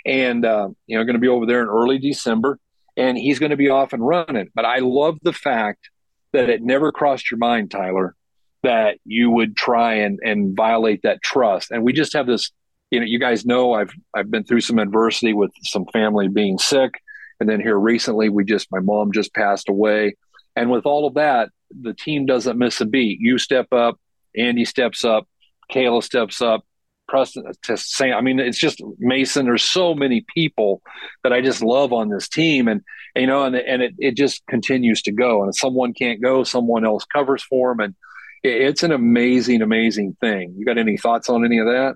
And, 0.05 0.45
uh, 0.45 0.69
you 0.87 0.97
know, 0.97 1.03
going 1.03 1.15
to 1.15 1.19
be 1.19 1.27
over 1.27 1.45
there 1.45 1.61
in 1.61 1.67
early 1.67 1.99
December 1.99 2.59
and 2.97 3.17
he's 3.17 3.39
going 3.39 3.51
to 3.51 3.57
be 3.57 3.69
off 3.69 3.93
and 3.93 4.05
running. 4.05 4.49
But 4.53 4.65
I 4.65 4.79
love 4.79 5.17
the 5.21 5.33
fact 5.33 5.89
that 6.31 6.49
it 6.49 6.61
never 6.61 6.91
crossed 6.91 7.29
your 7.29 7.37
mind, 7.37 7.71
Tyler, 7.71 8.15
that 8.63 8.97
you 9.05 9.29
would 9.29 9.55
try 9.55 9.95
and, 9.95 10.19
and 10.23 10.55
violate 10.55 11.01
that 11.03 11.21
trust. 11.21 11.71
And 11.71 11.83
we 11.83 11.93
just 11.93 12.13
have 12.13 12.27
this 12.27 12.51
you 12.93 12.99
know, 12.99 13.05
you 13.07 13.17
guys 13.17 13.43
know 13.43 13.73
I've 13.73 13.91
I've 14.13 14.29
been 14.29 14.43
through 14.43 14.61
some 14.61 14.77
adversity 14.77 15.33
with 15.33 15.51
some 15.63 15.85
family 15.91 16.27
being 16.27 16.59
sick, 16.59 16.91
and 17.39 17.49
then 17.49 17.59
here 17.59 17.77
recently 17.77 18.29
we 18.29 18.45
just 18.45 18.67
my 18.71 18.79
mom 18.79 19.11
just 19.11 19.33
passed 19.33 19.67
away, 19.67 20.15
and 20.55 20.69
with 20.69 20.85
all 20.85 21.07
of 21.07 21.15
that, 21.15 21.49
the 21.81 21.95
team 21.95 22.27
doesn't 22.27 22.57
miss 22.57 22.79
a 22.81 22.85
beat. 22.85 23.19
You 23.19 23.39
step 23.39 23.73
up, 23.73 23.99
Andy 24.37 24.63
steps 24.63 25.03
up, 25.03 25.27
Kayla 25.71 26.03
steps 26.03 26.39
up, 26.39 26.67
Preston 27.07 27.45
to 27.63 27.77
say. 27.77 28.11
I 28.11 28.21
mean, 28.21 28.39
it's 28.39 28.59
just 28.59 28.79
Mason. 28.99 29.45
There's 29.45 29.63
so 29.63 29.95
many 29.95 30.23
people 30.31 30.83
that 31.23 31.33
I 31.33 31.41
just 31.41 31.63
love 31.63 31.93
on 31.93 32.09
this 32.09 32.29
team, 32.29 32.67
and 32.67 32.81
you 33.15 33.25
know, 33.25 33.43
and 33.43 33.55
and 33.55 33.81
it 33.81 33.95
it 33.97 34.15
just 34.15 34.45
continues 34.45 35.01
to 35.03 35.11
go. 35.11 35.41
And 35.41 35.49
if 35.49 35.57
someone 35.57 35.95
can't 35.95 36.21
go, 36.21 36.43
someone 36.43 36.85
else 36.85 37.05
covers 37.05 37.41
for 37.41 37.71
them, 37.71 37.79
and 37.79 37.95
it's 38.43 38.83
an 38.83 38.91
amazing, 38.91 39.63
amazing 39.63 40.15
thing. 40.21 40.53
You 40.55 40.63
got 40.63 40.77
any 40.77 40.97
thoughts 40.97 41.27
on 41.27 41.43
any 41.43 41.57
of 41.57 41.65
that? 41.65 41.95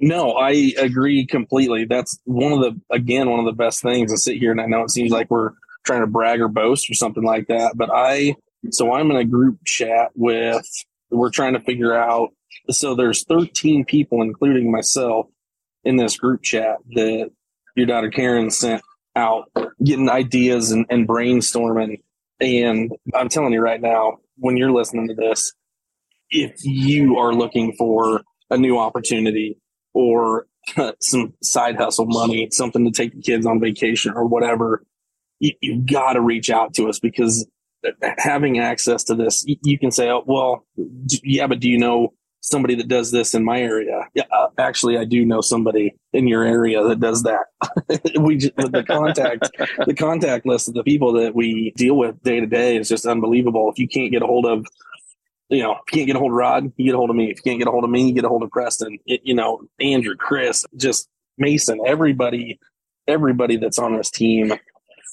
No, 0.00 0.32
I 0.32 0.72
agree 0.78 1.26
completely. 1.26 1.84
That's 1.84 2.18
one 2.24 2.52
of 2.52 2.60
the 2.60 2.80
again 2.94 3.28
one 3.30 3.40
of 3.40 3.46
the 3.46 3.52
best 3.52 3.82
things 3.82 4.12
to 4.12 4.18
sit 4.18 4.36
here 4.38 4.52
and 4.52 4.60
I 4.60 4.66
know 4.66 4.82
it 4.82 4.90
seems 4.90 5.10
like 5.10 5.30
we're 5.30 5.50
trying 5.84 6.00
to 6.00 6.06
brag 6.06 6.40
or 6.40 6.48
boast 6.48 6.88
or 6.90 6.94
something 6.94 7.24
like 7.24 7.48
that, 7.48 7.72
but 7.76 7.90
I 7.92 8.36
so 8.70 8.92
I'm 8.92 9.10
in 9.10 9.16
a 9.16 9.24
group 9.24 9.58
chat 9.64 10.10
with 10.14 10.64
we're 11.10 11.30
trying 11.30 11.54
to 11.54 11.60
figure 11.60 11.94
out 11.94 12.30
so 12.70 12.94
there's 12.94 13.24
13 13.24 13.84
people 13.84 14.22
including 14.22 14.70
myself 14.70 15.26
in 15.84 15.96
this 15.96 16.16
group 16.16 16.42
chat 16.42 16.78
that 16.92 17.30
your 17.76 17.86
daughter 17.86 18.10
Karen 18.10 18.50
sent 18.50 18.82
out 19.16 19.50
getting 19.82 20.08
ideas 20.08 20.70
and, 20.70 20.86
and 20.88 21.06
brainstorming 21.06 22.00
and 22.40 22.92
I'm 23.14 23.28
telling 23.28 23.52
you 23.52 23.60
right 23.60 23.80
now 23.80 24.18
when 24.38 24.56
you're 24.56 24.72
listening 24.72 25.08
to 25.08 25.14
this 25.14 25.52
if 26.30 26.52
you 26.62 27.18
are 27.18 27.34
looking 27.34 27.74
for 27.76 28.22
a 28.50 28.56
new 28.56 28.78
opportunity 28.78 29.58
or 29.94 30.46
some 31.00 31.32
side 31.42 31.76
hustle 31.76 32.06
money, 32.06 32.48
something 32.50 32.84
to 32.84 32.90
take 32.90 33.14
the 33.14 33.22
kids 33.22 33.46
on 33.46 33.60
vacation 33.60 34.12
or 34.14 34.26
whatever, 34.26 34.84
you, 35.40 35.52
have 35.62 35.86
got 35.86 36.12
to 36.14 36.20
reach 36.20 36.50
out 36.50 36.74
to 36.74 36.88
us 36.88 36.98
because 36.98 37.46
having 38.18 38.58
access 38.58 39.04
to 39.04 39.14
this, 39.14 39.44
you, 39.46 39.56
you, 39.62 39.78
can 39.78 39.90
say, 39.90 40.08
oh, 40.08 40.24
well, 40.26 40.66
yeah, 41.22 41.46
but 41.46 41.60
do 41.60 41.68
you 41.68 41.78
know 41.78 42.14
somebody 42.40 42.74
that 42.74 42.88
does 42.88 43.10
this 43.10 43.34
in 43.34 43.44
my 43.44 43.60
area? 43.60 44.08
Yeah, 44.14 44.24
uh, 44.32 44.48
actually, 44.58 44.96
I 44.96 45.04
do 45.04 45.24
know 45.24 45.40
somebody 45.40 45.94
in 46.12 46.26
your 46.26 46.44
area 46.44 46.82
that 46.82 47.00
does 47.00 47.24
that. 47.24 47.46
we 48.20 48.36
just, 48.36 48.56
the 48.56 48.84
contact, 48.86 49.50
the 49.86 49.94
contact 49.94 50.46
list 50.46 50.68
of 50.68 50.74
the 50.74 50.84
people 50.84 51.12
that 51.14 51.34
we 51.34 51.72
deal 51.76 51.96
with 51.96 52.22
day 52.22 52.40
to 52.40 52.46
day 52.46 52.76
is 52.76 52.88
just 52.88 53.06
unbelievable. 53.06 53.70
If 53.70 53.78
you 53.78 53.88
can't 53.88 54.10
get 54.10 54.22
a 54.22 54.26
hold 54.26 54.46
of 54.46 54.66
you 55.54 55.62
know, 55.62 55.72
if 55.72 55.78
you 55.92 55.98
can't 55.98 56.06
get 56.06 56.16
a 56.16 56.18
hold 56.18 56.32
of 56.32 56.36
Rod, 56.36 56.72
you 56.76 56.84
get 56.86 56.94
a 56.94 56.98
hold 56.98 57.10
of 57.10 57.16
me. 57.16 57.30
If 57.30 57.38
you 57.38 57.42
can't 57.42 57.58
get 57.58 57.68
a 57.68 57.70
hold 57.70 57.84
of 57.84 57.90
me, 57.90 58.08
you 58.08 58.14
get 58.14 58.24
a 58.24 58.28
hold 58.28 58.42
of 58.42 58.50
Preston. 58.50 58.98
It, 59.06 59.20
you 59.24 59.34
know, 59.34 59.62
Andrew, 59.80 60.16
Chris, 60.16 60.64
just 60.76 61.08
Mason, 61.38 61.80
everybody, 61.86 62.58
everybody 63.06 63.56
that's 63.56 63.78
on 63.78 63.96
this 63.96 64.10
team 64.10 64.52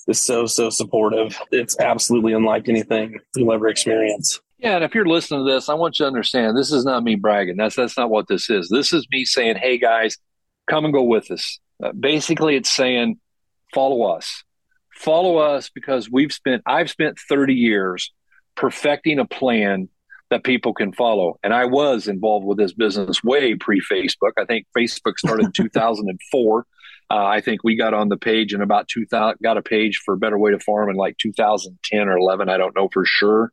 is 0.07 0.21
so 0.21 0.45
so 0.45 0.69
supportive. 0.69 1.39
It's 1.51 1.79
absolutely 1.79 2.33
unlike 2.33 2.69
anything 2.69 3.19
you'll 3.35 3.53
ever 3.53 3.67
experience. 3.67 4.39
Yeah, 4.57 4.75
and 4.75 4.83
if 4.83 4.93
you're 4.93 5.07
listening 5.07 5.45
to 5.45 5.51
this, 5.51 5.69
I 5.69 5.73
want 5.73 5.97
you 5.97 6.03
to 6.03 6.07
understand 6.07 6.55
this 6.55 6.71
is 6.71 6.85
not 6.85 7.03
me 7.03 7.15
bragging. 7.15 7.57
That's 7.57 7.75
that's 7.75 7.97
not 7.97 8.09
what 8.09 8.27
this 8.27 8.49
is. 8.49 8.69
This 8.69 8.93
is 8.93 9.07
me 9.11 9.25
saying, 9.25 9.57
"Hey 9.57 9.77
guys, 9.77 10.17
come 10.69 10.85
and 10.85 10.93
go 10.93 11.03
with 11.03 11.31
us." 11.31 11.59
Uh, 11.83 11.91
basically, 11.93 12.55
it's 12.55 12.73
saying, 12.73 13.19
"Follow 13.73 14.03
us." 14.03 14.43
Follow 14.93 15.37
us 15.37 15.69
because 15.69 16.11
we've 16.11 16.31
spent 16.31 16.61
I've 16.67 16.91
spent 16.91 17.17
30 17.17 17.55
years 17.55 18.13
perfecting 18.55 19.17
a 19.17 19.25
plan 19.25 19.89
that 20.31 20.43
people 20.43 20.73
can 20.73 20.93
follow. 20.93 21.37
And 21.43 21.53
I 21.53 21.65
was 21.65 22.07
involved 22.07 22.45
with 22.45 22.57
this 22.57 22.73
business 22.73 23.23
way 23.23 23.53
pre 23.53 23.81
Facebook. 23.81 24.31
I 24.39 24.45
think 24.45 24.65
Facebook 24.75 25.19
started 25.19 25.45
in 25.45 25.51
2004. 25.51 26.65
Uh, 27.11 27.25
I 27.25 27.41
think 27.41 27.63
we 27.63 27.75
got 27.75 27.93
on 27.93 28.07
the 28.07 28.17
page 28.17 28.53
in 28.53 28.61
about 28.61 28.87
2000, 28.87 29.37
got 29.43 29.57
a 29.57 29.61
page 29.61 30.01
for 30.03 30.15
Better 30.15 30.39
Way 30.39 30.51
to 30.51 30.59
Farm 30.59 30.89
in 30.89 30.95
like 30.95 31.17
2010 31.17 32.07
or 32.07 32.17
11. 32.17 32.47
I 32.47 32.57
don't 32.57 32.75
know 32.75 32.87
for 32.91 33.05
sure. 33.05 33.51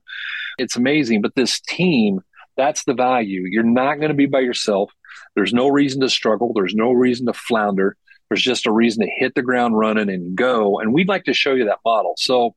It's 0.59 0.77
amazing. 0.77 1.21
But 1.21 1.35
this 1.35 1.61
team, 1.61 2.21
that's 2.57 2.85
the 2.85 2.95
value. 2.95 3.43
You're 3.51 3.65
not 3.65 3.97
going 3.97 4.11
to 4.11 4.15
be 4.15 4.27
by 4.27 4.41
yourself. 4.41 4.93
There's 5.35 5.53
no 5.53 5.67
reason 5.67 6.01
to 6.03 6.09
struggle. 6.09 6.53
There's 6.55 6.75
no 6.75 6.93
reason 6.93 7.27
to 7.27 7.33
flounder. 7.33 7.97
There's 8.31 8.43
just 8.43 8.67
a 8.67 8.73
reason 8.73 9.05
to 9.05 9.11
hit 9.11 9.35
the 9.35 9.43
ground 9.43 9.77
running 9.77 10.09
and 10.09 10.37
go. 10.37 10.79
And 10.79 10.95
we'd 10.95 11.09
like 11.09 11.25
to 11.25 11.35
show 11.35 11.55
you 11.55 11.65
that 11.65 11.81
model. 11.85 12.15
So, 12.17 12.55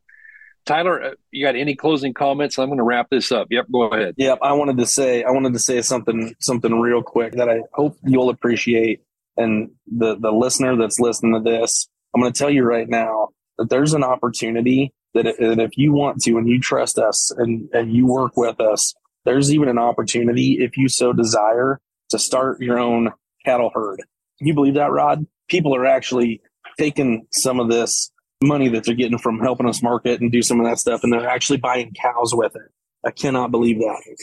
Tyler, 0.65 1.01
uh, 1.01 1.11
you 1.31 1.45
got 1.45 1.55
any 1.55 1.75
closing 1.75 2.13
comments? 2.13 2.59
I'm 2.59 2.67
going 2.67 2.77
to 2.77 2.83
wrap 2.83 3.09
this 3.09 3.31
up. 3.31 3.47
Yep, 3.49 3.67
go 3.71 3.83
ahead. 3.83 4.15
Yep, 4.17 4.39
I 4.41 4.53
wanted 4.53 4.77
to 4.77 4.85
say 4.85 5.23
I 5.23 5.31
wanted 5.31 5.53
to 5.53 5.59
say 5.59 5.81
something 5.81 6.35
something 6.39 6.79
real 6.79 7.01
quick 7.01 7.33
that 7.33 7.49
I 7.49 7.61
hope 7.73 7.97
you'll 8.03 8.29
appreciate 8.29 9.01
and 9.37 9.71
the 9.87 10.15
the 10.17 10.31
listener 10.31 10.75
that's 10.75 10.99
listening 10.99 11.33
to 11.33 11.39
this, 11.39 11.87
I'm 12.13 12.21
going 12.21 12.31
to 12.31 12.37
tell 12.37 12.49
you 12.49 12.63
right 12.63 12.87
now 12.87 13.29
that 13.57 13.69
there's 13.69 13.93
an 13.93 14.03
opportunity 14.03 14.93
that, 15.13 15.25
that 15.39 15.59
if 15.59 15.77
you 15.77 15.93
want 15.93 16.21
to 16.23 16.37
and 16.37 16.47
you 16.47 16.59
trust 16.59 16.97
us 16.97 17.31
and, 17.31 17.69
and 17.73 17.91
you 17.91 18.05
work 18.05 18.37
with 18.37 18.59
us, 18.59 18.93
there's 19.25 19.53
even 19.53 19.67
an 19.67 19.77
opportunity 19.77 20.57
if 20.59 20.77
you 20.77 20.87
so 20.87 21.13
desire 21.13 21.79
to 22.09 22.19
start 22.19 22.61
your 22.61 22.79
own 22.79 23.11
cattle 23.45 23.71
herd. 23.73 24.01
Can 24.37 24.47
you 24.47 24.53
believe 24.53 24.75
that, 24.75 24.91
Rod? 24.91 25.25
People 25.49 25.75
are 25.75 25.85
actually 25.85 26.41
taking 26.77 27.27
some 27.31 27.59
of 27.59 27.69
this 27.69 28.11
money 28.41 28.69
that 28.69 28.83
they're 28.83 28.95
getting 28.95 29.17
from 29.17 29.39
helping 29.39 29.67
us 29.67 29.81
market 29.81 30.21
and 30.21 30.31
do 30.31 30.41
some 30.41 30.59
of 30.59 30.65
that 30.65 30.79
stuff, 30.79 31.03
and 31.03 31.11
they're 31.11 31.27
actually 31.27 31.57
buying 31.57 31.93
cows 31.93 32.33
with 32.35 32.55
it. 32.55 32.71
I 33.05 33.11
cannot 33.11 33.51
believe 33.51 33.79
that. 33.79 34.17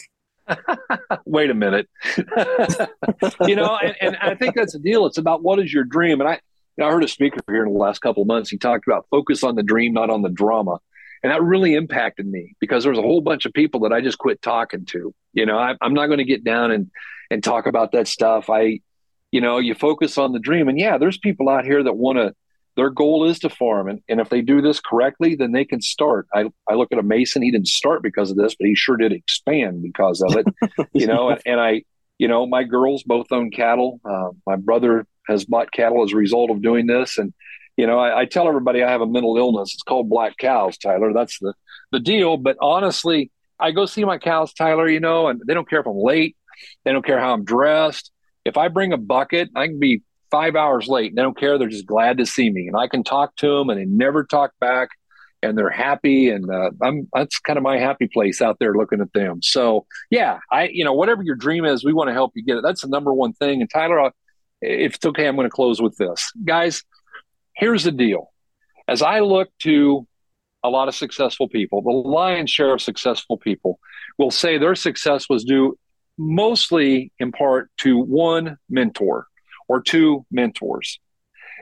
wait 1.25 1.51
a 1.51 1.55
minute. 1.55 1.89
you 3.47 3.57
know, 3.57 3.77
and, 3.77 3.97
and, 4.01 4.17
I 4.21 4.35
think 4.35 4.55
that's 4.55 4.73
the 4.73 4.79
deal. 4.79 5.07
It's 5.07 5.19
about 5.19 5.43
what 5.43 5.59
is 5.59 5.73
your 5.73 5.85
dream. 5.85 6.21
And 6.21 6.29
I, 6.29 6.35
you 6.35 6.39
know, 6.79 6.87
I 6.87 6.91
heard 6.91 7.05
a 7.05 7.09
speaker 7.09 7.41
here 7.49 7.65
in 7.65 7.73
the 7.73 7.79
last 7.79 8.01
couple 8.01 8.23
of 8.23 8.27
months. 8.27 8.51
He 8.51 8.57
talked 8.57 8.87
about 8.87 9.07
focus 9.11 9.43
on 9.43 9.57
the 9.57 9.63
dream, 9.63 9.93
not 9.93 10.11
on 10.11 10.23
the 10.23 10.29
drama. 10.29 10.79
And 11.23 11.33
that 11.33 11.43
really 11.43 11.75
impacted 11.75 12.27
me 12.27 12.55
because 12.61 12.85
there 12.85 12.93
was 12.93 12.99
a 12.99 13.03
whole 13.03 13.21
bunch 13.21 13.45
of 13.45 13.53
people 13.53 13.81
that 13.81 13.93
I 13.93 14.01
just 14.01 14.19
quit 14.19 14.41
talking 14.41 14.85
to. 14.87 15.13
You 15.33 15.47
know, 15.47 15.59
I, 15.59 15.75
I'm 15.81 15.95
not 15.95 16.07
going 16.07 16.19
to 16.19 16.25
get 16.25 16.45
down 16.45 16.71
and, 16.71 16.91
and 17.31 17.43
talk 17.43 17.67
about 17.67 17.93
that 17.93 18.07
stuff. 18.07 18.49
I, 18.49 18.81
you 19.33 19.41
know, 19.41 19.59
you 19.59 19.75
focus 19.75 20.17
on 20.17 20.33
the 20.33 20.39
dream. 20.39 20.69
And 20.69 20.79
yeah, 20.79 20.97
there's 20.97 21.19
people 21.19 21.49
out 21.49 21.65
here 21.65 21.83
that 21.83 21.97
want 21.97 22.19
to 22.19 22.35
their 22.79 22.91
goal 22.91 23.29
is 23.29 23.41
to 23.41 23.51
farm. 23.51 23.89
And, 23.89 24.01
and 24.09 24.21
if 24.21 24.29
they 24.29 24.41
do 24.41 24.63
this 24.63 24.79
correctly, 24.79 25.35
then 25.35 25.51
they 25.51 25.65
can 25.65 25.83
start. 25.83 26.29
I, 26.33 26.45
I 26.69 26.75
look 26.75 26.93
at 26.93 26.99
a 27.01 27.03
Mason, 27.03 27.43
he 27.43 27.51
didn't 27.51 27.67
start 27.67 28.05
because 28.05 28.31
of 28.31 28.37
this, 28.37 28.55
but 28.55 28.69
he 28.69 28.77
sure 28.77 28.97
did 28.97 29.13
expand 29.13 29.83
because 29.83 30.23
of 30.23 30.37
it, 30.37 30.47
you 30.93 31.09
know, 31.09 31.31
and, 31.31 31.43
and, 31.45 31.61
I, 31.61 31.83
you 32.19 32.29
know, 32.29 32.47
my 32.47 32.63
girls 32.63 33.03
both 33.03 33.33
own 33.33 33.51
cattle. 33.51 34.01
Uh, 34.05 34.31
my 34.47 34.55
brother 34.55 35.07
has 35.27 35.45
bought 35.45 35.73
cattle 35.73 36.05
as 36.05 36.13
a 36.13 36.17
result 36.17 36.53
of 36.53 36.63
doing 36.63 36.87
this. 36.87 37.19
And, 37.19 37.35
you 37.77 37.89
know, 37.89 37.99
I, 37.99 38.21
I, 38.21 38.25
tell 38.27 38.47
everybody 38.47 38.85
I 38.85 38.91
have 38.91 39.01
a 39.01 39.07
mental 39.07 39.37
illness. 39.37 39.75
It's 39.75 39.83
called 39.83 40.09
black 40.09 40.37
cows, 40.37 40.79
Tyler. 40.79 41.13
That's 41.13 41.37
the, 41.41 41.55
the 41.91 41.99
deal. 41.99 42.37
But 42.37 42.59
honestly, 42.61 43.33
I 43.59 43.73
go 43.73 43.87
see 43.87 44.05
my 44.05 44.19
cows, 44.19 44.53
Tyler, 44.53 44.89
you 44.89 45.01
know, 45.01 45.27
and 45.27 45.41
they 45.45 45.55
don't 45.55 45.69
care 45.69 45.81
if 45.81 45.87
I'm 45.87 45.99
late. 45.99 46.37
They 46.85 46.93
don't 46.93 47.05
care 47.05 47.19
how 47.19 47.35
I'm 47.35 47.45
dressed. 47.45 48.13
If 48.45 48.57
I 48.57 48.69
bring 48.69 48.93
a 48.93 48.99
bucket, 48.99 49.51
I 49.57 49.67
can 49.67 49.81
be 49.81 50.03
five 50.31 50.57
hours 50.57 50.89
late. 50.89 51.15
They 51.15 51.23
don't 51.23 51.39
care. 51.39 51.59
They're 51.59 51.69
just 51.69 51.87
glad 51.87 52.19
to 52.19 52.27
see 52.27 52.51
me, 52.51 52.67
and 52.67 52.77
I 52.77 52.89
can 52.89 53.05
talk 53.05 53.37
to 53.37 53.59
them, 53.59 53.71
and 53.71 53.79
they 53.79 53.85
never 53.85 54.25
talk 54.25 54.53
back, 54.61 54.89
and 55.43 55.57
they're 55.57 55.71
happy. 55.71 56.31
And 56.31 56.51
uh, 56.51 56.71
I'm 56.83 57.09
that's 57.13 57.39
kind 57.39 57.57
of 57.57 57.63
my 57.63 57.79
happy 57.79 58.09
place 58.09 58.43
out 58.43 58.59
there 58.59 58.75
looking 58.75 59.01
at 59.01 59.13
them. 59.13 59.43
So 59.43 59.87
yeah, 60.11 60.39
I 60.51 60.69
you 60.69 60.85
know 60.85 60.93
whatever 60.93 61.23
your 61.23 61.37
dream 61.37 61.65
is, 61.65 61.85
we 61.85 61.93
want 61.93 62.09
to 62.09 62.15
help 62.15 62.33
you 62.35 62.45
get 62.45 62.57
it. 62.57 62.63
That's 62.63 62.83
the 62.83 62.89
number 62.89 63.13
one 63.13 63.33
thing. 63.35 63.61
And 63.61 63.71
Tyler, 63.71 64.11
if 64.61 64.95
it's 64.95 65.07
okay, 65.07 65.27
I'm 65.27 65.37
going 65.37 65.47
to 65.47 65.55
close 65.55 65.81
with 65.81 65.97
this, 65.97 66.33
guys. 66.45 66.83
Here's 67.57 67.85
the 67.85 67.93
deal. 67.93 68.33
As 68.87 69.03
I 69.03 69.21
look 69.21 69.49
to 69.61 70.07
a 70.63 70.71
lot 70.71 70.89
of 70.89 70.95
successful 70.95 71.49
people, 71.49 71.83
the 71.83 71.91
lion's 71.91 72.51
share 72.51 72.73
of 72.73 72.81
successful 72.81 73.37
people 73.37 73.79
will 74.17 74.31
say 74.31 74.59
their 74.59 74.75
success 74.75 75.29
was 75.29 75.45
due 75.45 75.77
mostly 76.19 77.13
in 77.19 77.31
part 77.31 77.71
to 77.79 77.99
one 77.99 78.59
mentor 78.69 79.27
or 79.69 79.81
two 79.81 80.25
mentors. 80.31 80.99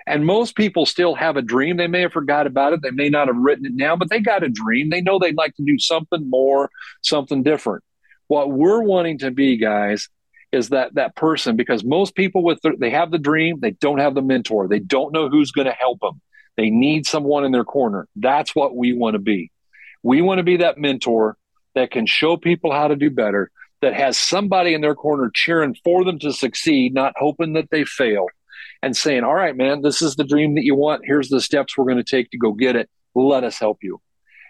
And 0.06 0.24
most 0.24 0.54
people 0.54 0.86
still 0.86 1.16
have 1.16 1.36
a 1.36 1.42
dream. 1.42 1.76
They 1.76 1.88
may 1.88 2.02
have 2.02 2.12
forgot 2.12 2.46
about 2.46 2.72
it. 2.72 2.80
They 2.80 2.92
may 2.92 3.08
not 3.08 3.26
have 3.26 3.36
written 3.36 3.66
it 3.66 3.76
down, 3.76 3.98
but 3.98 4.08
they 4.08 4.20
got 4.20 4.44
a 4.44 4.48
dream. 4.48 4.88
They 4.88 5.00
know 5.00 5.18
they'd 5.18 5.36
like 5.36 5.56
to 5.56 5.64
do 5.64 5.78
something 5.78 6.30
more, 6.30 6.70
something 7.02 7.42
different. 7.42 7.82
What 8.28 8.50
we're 8.50 8.82
wanting 8.82 9.18
to 9.18 9.32
be, 9.32 9.56
guys, 9.56 10.08
is 10.52 10.68
that 10.68 10.94
that 10.94 11.16
person 11.16 11.56
because 11.56 11.84
most 11.84 12.14
people 12.14 12.44
with 12.44 12.60
the, 12.62 12.72
they 12.78 12.90
have 12.90 13.10
the 13.10 13.18
dream, 13.18 13.58
they 13.60 13.72
don't 13.72 13.98
have 13.98 14.14
the 14.14 14.22
mentor. 14.22 14.68
They 14.68 14.78
don't 14.78 15.12
know 15.12 15.28
who's 15.28 15.50
going 15.50 15.66
to 15.66 15.72
help 15.72 16.00
them. 16.00 16.20
They 16.56 16.70
need 16.70 17.06
someone 17.06 17.44
in 17.44 17.52
their 17.52 17.64
corner. 17.64 18.08
That's 18.16 18.54
what 18.54 18.74
we 18.76 18.92
want 18.92 19.14
to 19.14 19.18
be. 19.18 19.50
We 20.02 20.22
want 20.22 20.38
to 20.38 20.44
be 20.44 20.58
that 20.58 20.78
mentor 20.78 21.36
that 21.74 21.90
can 21.90 22.06
show 22.06 22.36
people 22.36 22.72
how 22.72 22.88
to 22.88 22.96
do 22.96 23.10
better, 23.10 23.50
that 23.82 23.94
has 23.94 24.18
somebody 24.18 24.74
in 24.74 24.80
their 24.80 24.94
corner 24.94 25.30
cheering 25.34 25.76
for 25.84 26.04
them 26.04 26.18
to 26.20 26.32
succeed, 26.32 26.94
not 26.94 27.12
hoping 27.16 27.52
that 27.54 27.70
they 27.70 27.84
fail, 27.84 28.26
and 28.82 28.96
saying, 28.96 29.24
All 29.24 29.34
right, 29.34 29.56
man, 29.56 29.82
this 29.82 30.02
is 30.02 30.16
the 30.16 30.24
dream 30.24 30.54
that 30.54 30.64
you 30.64 30.74
want. 30.74 31.02
Here's 31.04 31.28
the 31.28 31.40
steps 31.40 31.76
we're 31.76 31.84
going 31.84 31.96
to 31.96 32.04
take 32.04 32.30
to 32.30 32.38
go 32.38 32.52
get 32.52 32.76
it. 32.76 32.88
Let 33.14 33.44
us 33.44 33.58
help 33.58 33.78
you. 33.82 34.00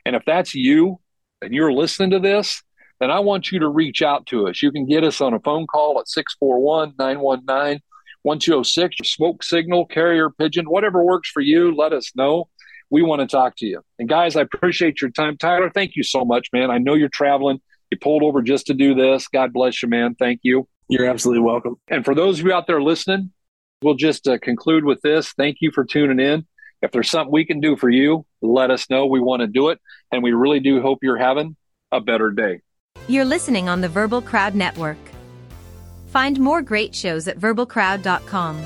And 0.04 0.14
if 0.14 0.22
that's 0.24 0.54
you 0.54 1.00
and 1.42 1.52
you're 1.52 1.72
listening 1.72 2.10
to 2.10 2.18
this, 2.18 2.62
then 3.00 3.10
I 3.10 3.20
want 3.20 3.52
you 3.52 3.58
to 3.60 3.68
reach 3.68 4.02
out 4.02 4.26
to 4.26 4.48
us. 4.48 4.62
You 4.62 4.72
can 4.72 4.86
get 4.86 5.04
us 5.04 5.20
on 5.20 5.34
a 5.34 5.40
phone 5.40 5.66
call 5.66 5.98
at 6.00 6.08
641 6.08 6.94
919 6.98 7.80
1206, 8.22 9.08
smoke 9.08 9.42
signal, 9.44 9.86
carrier 9.86 10.30
pigeon, 10.30 10.66
whatever 10.66 11.04
works 11.04 11.30
for 11.30 11.40
you. 11.40 11.74
Let 11.74 11.92
us 11.92 12.10
know. 12.16 12.48
We 12.90 13.02
want 13.02 13.20
to 13.20 13.26
talk 13.26 13.54
to 13.58 13.66
you. 13.66 13.82
And 13.98 14.08
guys, 14.08 14.36
I 14.36 14.42
appreciate 14.42 15.00
your 15.00 15.10
time. 15.10 15.36
Tyler, 15.36 15.70
thank 15.70 15.94
you 15.94 16.02
so 16.02 16.24
much, 16.24 16.48
man. 16.52 16.70
I 16.70 16.78
know 16.78 16.94
you're 16.94 17.08
traveling. 17.08 17.60
You 17.90 17.98
pulled 17.98 18.22
over 18.22 18.42
just 18.42 18.66
to 18.66 18.74
do 18.74 18.94
this. 18.94 19.28
God 19.28 19.52
bless 19.52 19.82
you, 19.82 19.88
man. 19.88 20.14
Thank 20.14 20.40
you. 20.42 20.68
You're 20.88 21.06
absolutely 21.06 21.42
welcome. 21.42 21.76
And 21.88 22.04
for 22.04 22.14
those 22.14 22.40
of 22.40 22.46
you 22.46 22.52
out 22.52 22.66
there 22.66 22.82
listening, 22.82 23.32
we'll 23.82 23.94
just 23.94 24.26
uh, 24.28 24.38
conclude 24.38 24.84
with 24.84 25.00
this. 25.02 25.32
Thank 25.32 25.58
you 25.60 25.70
for 25.70 25.84
tuning 25.84 26.20
in. 26.20 26.46
If 26.82 26.92
there's 26.92 27.10
something 27.10 27.32
we 27.32 27.44
can 27.44 27.60
do 27.60 27.76
for 27.76 27.88
you, 27.88 28.26
let 28.42 28.70
us 28.70 28.88
know. 28.90 29.06
We 29.06 29.20
want 29.20 29.40
to 29.40 29.46
do 29.46 29.70
it. 29.70 29.80
And 30.12 30.22
we 30.22 30.32
really 30.32 30.60
do 30.60 30.80
hope 30.80 30.98
you're 31.02 31.16
having 31.16 31.56
a 31.90 32.00
better 32.00 32.30
day. 32.30 32.60
You're 33.08 33.24
listening 33.24 33.68
on 33.68 33.80
the 33.80 33.88
Verbal 33.88 34.20
Crowd 34.20 34.54
Network. 34.54 34.98
Find 36.08 36.38
more 36.38 36.62
great 36.62 36.94
shows 36.94 37.28
at 37.28 37.38
verbalcrowd.com. 37.38 38.64